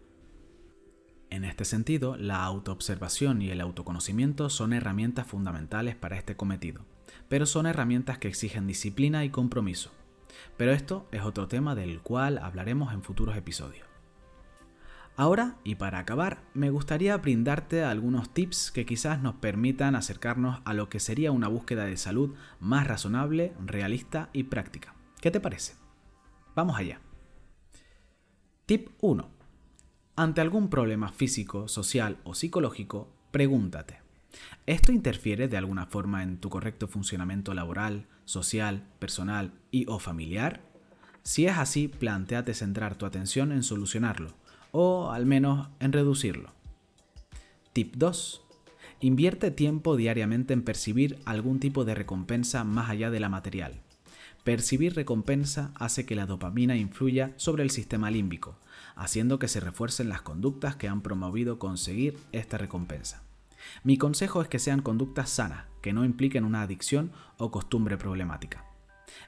En 1.30 1.44
este 1.44 1.64
sentido, 1.64 2.16
la 2.16 2.44
autoobservación 2.44 3.42
y 3.42 3.50
el 3.50 3.61
autoconocimiento 3.61 4.48
son 4.48 4.72
herramientas 4.72 5.26
fundamentales 5.26 5.96
para 5.96 6.16
este 6.16 6.37
cometido, 6.37 6.85
pero 7.28 7.46
son 7.46 7.66
herramientas 7.66 8.18
que 8.18 8.28
exigen 8.28 8.66
disciplina 8.66 9.24
y 9.24 9.30
compromiso. 9.30 9.90
Pero 10.56 10.72
esto 10.72 11.09
es 11.12 11.22
otro 11.22 11.48
tema 11.48 11.74
del 11.74 12.00
cual 12.00 12.38
hablaremos 12.38 12.92
en 12.92 13.02
futuros 13.02 13.37
episodios. 13.37 13.87
Ahora, 15.16 15.56
y 15.64 15.76
para 15.76 15.98
acabar, 15.98 16.42
me 16.52 16.68
gustaría 16.68 17.16
brindarte 17.16 17.82
algunos 17.82 18.35
tips 18.35 18.70
que 18.70 18.85
quizás 18.85 19.22
nos 19.22 19.37
permitan 19.37 19.94
acercarnos 19.94 20.61
a 20.66 20.74
lo 20.74 20.90
que 20.90 21.00
sería 21.00 21.32
una 21.32 21.48
búsqueda 21.48 21.87
de 21.87 21.96
salud 21.96 22.35
más 22.61 22.87
razonable, 22.87 23.54
realista 23.64 24.28
y 24.35 24.44
práctica. 24.44 24.94
¿Qué 25.22 25.30
te 25.30 25.40
parece? 25.40 25.86
Vamos 26.56 26.78
allá. 26.78 27.00
Tip 28.64 28.88
1. 29.02 29.28
Ante 30.16 30.40
algún 30.40 30.70
problema 30.70 31.12
físico, 31.12 31.68
social 31.68 32.16
o 32.24 32.34
psicológico, 32.34 33.12
pregúntate, 33.30 34.00
¿esto 34.64 34.90
interfiere 34.90 35.48
de 35.48 35.58
alguna 35.58 35.84
forma 35.84 36.22
en 36.22 36.38
tu 36.38 36.48
correcto 36.48 36.88
funcionamiento 36.88 37.52
laboral, 37.52 38.06
social, 38.24 38.88
personal 38.98 39.52
y 39.70 39.84
o 39.86 39.98
familiar? 39.98 40.62
Si 41.22 41.44
es 41.44 41.58
así, 41.58 41.88
planteate 41.88 42.54
centrar 42.54 42.96
tu 42.96 43.04
atención 43.04 43.52
en 43.52 43.62
solucionarlo, 43.62 44.32
o 44.72 45.10
al 45.10 45.26
menos 45.26 45.68
en 45.78 45.92
reducirlo. 45.92 46.54
Tip 47.74 47.96
2. 47.96 48.42
Invierte 49.00 49.50
tiempo 49.50 49.94
diariamente 49.94 50.54
en 50.54 50.62
percibir 50.62 51.18
algún 51.26 51.60
tipo 51.60 51.84
de 51.84 51.94
recompensa 51.94 52.64
más 52.64 52.88
allá 52.88 53.10
de 53.10 53.20
la 53.20 53.28
material. 53.28 53.82
Percibir 54.46 54.94
recompensa 54.94 55.72
hace 55.74 56.06
que 56.06 56.14
la 56.14 56.24
dopamina 56.24 56.76
influya 56.76 57.32
sobre 57.35 57.64
el 57.64 57.70
sistema 57.70 58.12
límbico, 58.12 58.61
haciendo 58.94 59.40
que 59.40 59.48
se 59.48 59.59
refuercen 59.59 60.09
las 60.09 60.22
conductas 60.22 60.76
que 60.76 60.87
han 60.87 61.00
promovido 61.00 61.59
conseguir 61.59 62.16
esta 62.30 62.56
recompensa. 62.56 63.24
Mi 63.82 63.98
consejo 63.98 64.40
es 64.40 64.46
que 64.46 64.61
sean 64.61 64.82
conductas 64.82 65.30
sanas, 65.30 65.64
que 65.82 65.92
no 65.92 66.04
impliquen 66.04 66.44
una 66.44 66.62
adicción 66.62 67.11
o 67.38 67.50
costumbre 67.50 67.98
problemática. 67.98 68.64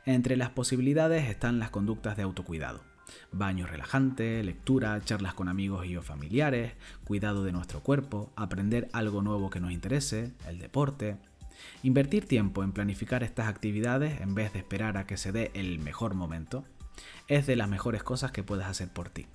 Entre 0.07 0.37
las 0.37 0.50
posibilidades 0.50 1.28
están 1.28 1.59
las 1.59 1.70
conductas 1.70 2.16
de 2.16 2.22
autocuidado. 2.22 2.85
Baño 3.33 3.66
relajante, 3.66 4.44
lectura, 4.44 5.00
charlas 5.04 5.35
con 5.35 5.48
amigos 5.48 5.85
y 5.87 5.96
o 5.96 6.02
familiares, 6.02 6.74
cuidado 7.02 7.42
de 7.42 7.50
nuestro 7.50 7.83
cuerpo, 7.83 8.33
aprender 8.37 8.88
algo 8.92 9.20
nuevo 9.20 9.50
que 9.50 9.59
nos 9.59 9.72
interese, 9.72 10.35
el 10.46 10.61
deporte, 10.61 11.16
Invertir 11.83 12.27
tiempo 12.27 12.62
en 12.64 12.73
planificar 12.73 13.23
estas 13.23 13.49
actividades 13.49 14.21
en 14.21 14.35
vez 14.35 14.53
de 14.53 14.59
esperar 14.59 14.97
a 14.97 15.07
que 15.07 15.16
se 15.16 15.33
dé 15.33 15.51
el 15.55 15.79
mejor 15.79 16.14
momento 16.14 16.64
es 17.29 17.47
de 17.47 17.57
las 17.57 17.68
mejores 17.68 18.03
cosas 18.03 18.33
que 18.33 18.42
puedes 18.42 18.66
hacer 18.66 18.88
por 18.88 19.09
ti. 19.09 19.27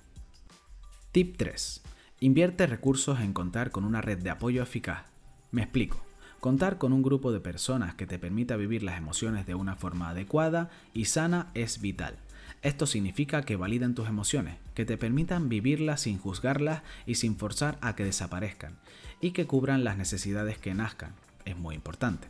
Tip 1.12 1.36
3. 1.36 1.82
Invierte 2.20 2.66
recursos 2.66 3.20
en 3.20 3.32
contar 3.32 3.70
con 3.70 3.84
una 3.84 4.00
red 4.00 4.18
de 4.18 4.30
apoyo 4.30 4.62
eficaz. 4.62 5.04
Me 5.50 5.62
explico. 5.62 6.04
Contar 6.40 6.76
con 6.76 6.92
un 6.92 7.02
grupo 7.02 7.32
de 7.32 7.40
personas 7.40 7.94
que 7.94 8.06
te 8.06 8.18
permita 8.18 8.56
vivir 8.56 8.82
las 8.82 8.98
emociones 8.98 9.46
de 9.46 9.54
una 9.54 9.76
forma 9.76 10.10
adecuada 10.10 10.70
y 10.92 11.06
sana 11.06 11.50
es 11.54 11.80
vital. 11.80 12.18
Esto 12.60 12.86
significa 12.86 13.42
que 13.42 13.56
validen 13.56 13.94
tus 13.94 14.08
emociones, 14.08 14.56
que 14.74 14.84
te 14.84 14.98
permitan 14.98 15.48
vivirlas 15.48 16.02
sin 16.02 16.18
juzgarlas 16.18 16.82
y 17.06 17.14
sin 17.14 17.36
forzar 17.36 17.78
a 17.80 17.94
que 17.94 18.04
desaparezcan, 18.04 18.78
y 19.20 19.32
que 19.32 19.46
cubran 19.46 19.84
las 19.84 19.96
necesidades 19.96 20.58
que 20.58 20.74
nazcan, 20.74 21.12
es 21.44 21.56
muy 21.56 21.74
importante. 21.74 22.28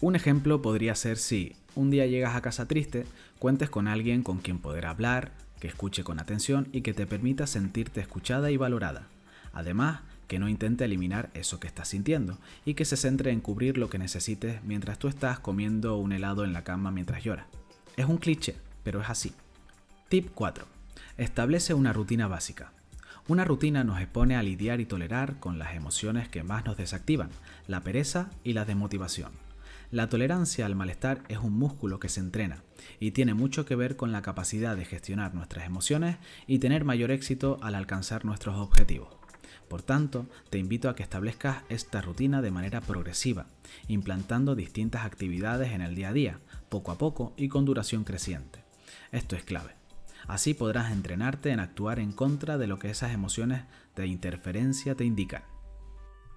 Un 0.00 0.16
ejemplo 0.16 0.60
podría 0.62 0.94
ser 0.94 1.16
si 1.16 1.56
un 1.74 1.90
día 1.90 2.06
llegas 2.06 2.36
a 2.36 2.42
casa 2.42 2.68
triste, 2.68 3.06
cuentes 3.38 3.70
con 3.70 3.88
alguien 3.88 4.22
con 4.22 4.38
quien 4.38 4.58
poder 4.58 4.86
hablar, 4.86 5.32
que 5.60 5.68
escuche 5.68 6.04
con 6.04 6.20
atención 6.20 6.68
y 6.72 6.82
que 6.82 6.94
te 6.94 7.06
permita 7.06 7.46
sentirte 7.46 8.00
escuchada 8.00 8.50
y 8.50 8.56
valorada. 8.56 9.08
Además, 9.52 10.00
que 10.28 10.38
no 10.38 10.48
intente 10.48 10.84
eliminar 10.84 11.30
eso 11.34 11.60
que 11.60 11.66
estás 11.66 11.88
sintiendo 11.88 12.38
y 12.64 12.74
que 12.74 12.84
se 12.84 12.96
centre 12.96 13.30
en 13.30 13.40
cubrir 13.40 13.78
lo 13.78 13.88
que 13.88 13.98
necesites 13.98 14.62
mientras 14.64 14.98
tú 14.98 15.08
estás 15.08 15.38
comiendo 15.38 15.96
un 15.96 16.12
helado 16.12 16.44
en 16.44 16.52
la 16.52 16.64
cama 16.64 16.90
mientras 16.90 17.22
lloras. 17.22 17.46
Es 17.96 18.06
un 18.06 18.18
cliché, 18.18 18.56
pero 18.82 19.00
es 19.00 19.08
así. 19.08 19.32
Tip 20.08 20.30
4. 20.34 20.66
Establece 21.16 21.74
una 21.74 21.92
rutina 21.92 22.28
básica. 22.28 22.72
Una 23.28 23.44
rutina 23.44 23.82
nos 23.82 24.00
expone 24.00 24.36
a 24.36 24.42
lidiar 24.44 24.80
y 24.80 24.86
tolerar 24.86 25.40
con 25.40 25.58
las 25.58 25.74
emociones 25.74 26.28
que 26.28 26.44
más 26.44 26.64
nos 26.64 26.76
desactivan, 26.76 27.30
la 27.66 27.80
pereza 27.80 28.30
y 28.44 28.52
la 28.52 28.64
desmotivación. 28.64 29.32
La 29.90 30.08
tolerancia 30.08 30.64
al 30.64 30.76
malestar 30.76 31.22
es 31.28 31.38
un 31.38 31.52
músculo 31.52 31.98
que 31.98 32.08
se 32.08 32.20
entrena 32.20 32.62
y 33.00 33.10
tiene 33.10 33.34
mucho 33.34 33.64
que 33.64 33.74
ver 33.74 33.96
con 33.96 34.12
la 34.12 34.22
capacidad 34.22 34.76
de 34.76 34.84
gestionar 34.84 35.34
nuestras 35.34 35.66
emociones 35.66 36.18
y 36.46 36.60
tener 36.60 36.84
mayor 36.84 37.10
éxito 37.10 37.58
al 37.62 37.74
alcanzar 37.74 38.24
nuestros 38.24 38.54
objetivos. 38.58 39.08
Por 39.68 39.82
tanto, 39.82 40.26
te 40.48 40.58
invito 40.58 40.88
a 40.88 40.94
que 40.94 41.02
establezcas 41.02 41.64
esta 41.68 42.00
rutina 42.02 42.42
de 42.42 42.52
manera 42.52 42.80
progresiva, 42.80 43.46
implantando 43.88 44.54
distintas 44.54 45.04
actividades 45.04 45.72
en 45.72 45.80
el 45.80 45.96
día 45.96 46.10
a 46.10 46.12
día, 46.12 46.40
poco 46.68 46.92
a 46.92 46.98
poco 46.98 47.32
y 47.36 47.48
con 47.48 47.64
duración 47.64 48.04
creciente. 48.04 48.62
Esto 49.10 49.34
es 49.34 49.42
clave. 49.42 49.85
Así 50.28 50.54
podrás 50.54 50.92
entrenarte 50.92 51.50
en 51.50 51.60
actuar 51.60 52.00
en 52.00 52.12
contra 52.12 52.58
de 52.58 52.66
lo 52.66 52.78
que 52.78 52.90
esas 52.90 53.12
emociones 53.12 53.62
de 53.94 54.06
interferencia 54.06 54.94
te 54.94 55.04
indican. 55.04 55.42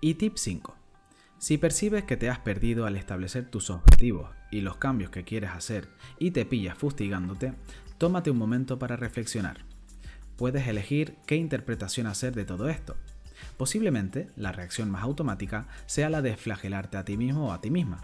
Y 0.01 0.15
tip 0.15 0.37
5. 0.37 0.75
Si 1.39 1.57
percibes 1.57 2.03
que 2.03 2.17
te 2.17 2.29
has 2.29 2.39
perdido 2.39 2.85
al 2.85 2.95
establecer 2.95 3.49
tus 3.49 3.69
objetivos 3.69 4.29
y 4.51 4.61
los 4.61 4.77
cambios 4.77 5.09
que 5.09 5.23
quieres 5.23 5.51
hacer 5.51 5.89
y 6.19 6.31
te 6.31 6.45
pillas 6.45 6.77
fustigándote, 6.77 7.53
tómate 7.97 8.29
un 8.29 8.37
momento 8.37 8.77
para 8.77 8.97
reflexionar. 8.97 9.65
Puedes 10.35 10.67
elegir 10.67 11.15
qué 11.25 11.35
interpretación 11.35 12.07
hacer 12.07 12.35
de 12.35 12.45
todo 12.45 12.69
esto. 12.69 12.95
Posiblemente 13.57 14.27
la 14.35 14.51
reacción 14.51 14.91
más 14.91 15.03
automática 15.03 15.67
sea 15.85 16.09
la 16.09 16.21
de 16.21 16.35
flagelarte 16.37 16.97
a 16.97 17.05
ti 17.05 17.17
mismo 17.17 17.47
o 17.47 17.51
a 17.51 17.61
ti 17.61 17.71
misma, 17.71 18.01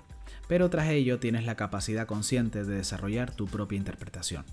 pero 0.48 0.70
tras 0.70 0.90
ello 0.90 1.20
tienes 1.20 1.46
la 1.46 1.56
capacidad 1.56 2.08
consciente 2.08 2.64
de 2.64 2.76
desarrollar 2.76 3.36
tu 3.36 3.48
propia 3.48 3.78
interpretación. 3.78 4.46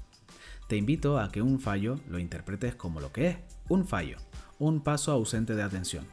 Te 0.73 0.79
invito 0.79 1.19
a 1.19 1.31
que 1.31 1.43
un 1.43 1.61
fallo 1.61 2.01
lo 2.09 2.19
interpretes 2.19 2.75
como 2.75 2.99
lo 2.99 3.13
que 3.13 3.29
es, 3.29 3.37
un 3.69 3.87
fallo, 3.87 4.17
un 4.59 4.81
paso 4.81 5.13
ausente 5.13 5.55
de 5.55 5.63
atención. 5.63 6.07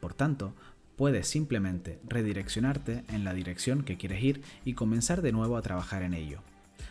Por 0.00 0.14
tanto, 0.14 0.54
puedes 0.96 1.28
simplemente 1.28 2.00
redireccionarte 2.08 3.04
en 3.10 3.22
la 3.22 3.34
dirección 3.34 3.82
que 3.82 3.98
quieres 3.98 4.22
ir 4.22 4.42
y 4.64 4.72
comenzar 4.72 5.20
de 5.20 5.32
nuevo 5.32 5.58
a 5.58 5.60
trabajar 5.60 6.02
en 6.02 6.14
ello. 6.14 6.38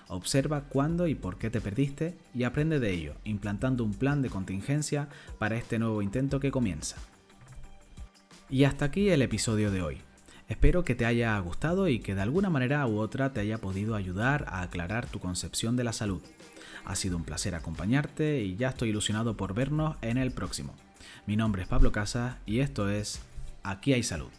Observa 0.10 0.66
cuándo 0.66 1.08
y 1.08 1.16
por 1.16 1.40
qué 1.40 1.50
te 1.50 1.60
perdiste 1.60 2.16
y 2.36 2.44
aprende 2.44 2.80
de 2.80 2.92
ello, 2.92 3.16
implantando 3.24 3.84
un 3.84 3.96
plan 3.96 4.22
de 4.22 4.30
contingencia 4.30 5.10
para 5.40 5.58
este 5.58 5.80
nuevo 5.80 6.04
intento 6.04 6.40
que 6.40 6.52
comienza. 6.52 6.98
Y 8.48 8.66
hasta 8.66 8.86
aquí 8.86 9.10
el 9.10 9.24
episodio 9.24 9.72
de 9.72 9.82
hoy. 9.82 9.98
Espero 10.50 10.84
que 10.84 10.94
te 10.94 11.08
haya 11.08 11.40
gustado 11.40 11.88
y 11.88 11.98
que 11.98 12.14
de 12.14 12.22
alguna 12.22 12.52
manera 12.52 12.86
u 12.86 13.00
otra 13.00 13.34
te 13.34 13.40
haya 13.40 13.58
podido 13.58 13.96
ayudar 13.96 14.46
a 14.50 14.62
aclarar 14.62 15.08
tu 15.08 15.20
concepción 15.20 15.76
de 15.76 15.84
la 15.84 15.94
salud. 15.94 16.22
Ha 16.86 16.96
sido 16.96 17.18
un 17.18 17.24
placer 17.24 17.56
acompañarte 17.56 18.42
y 18.42 18.56
ya 18.56 18.70
estoy 18.70 18.90
ilusionado 18.90 19.38
por 19.38 19.54
vernos 19.54 19.98
en 20.02 20.18
el 20.18 20.32
próximo. 20.32 20.74
Mi 21.26 21.36
nombre 21.36 21.62
es 21.62 21.68
Pablo 21.68 21.92
Casas 21.92 22.36
y 22.46 22.60
esto 22.60 22.90
es 22.90 23.22
Aquí 23.64 23.94
hay 23.94 24.04
salud. 24.04 24.30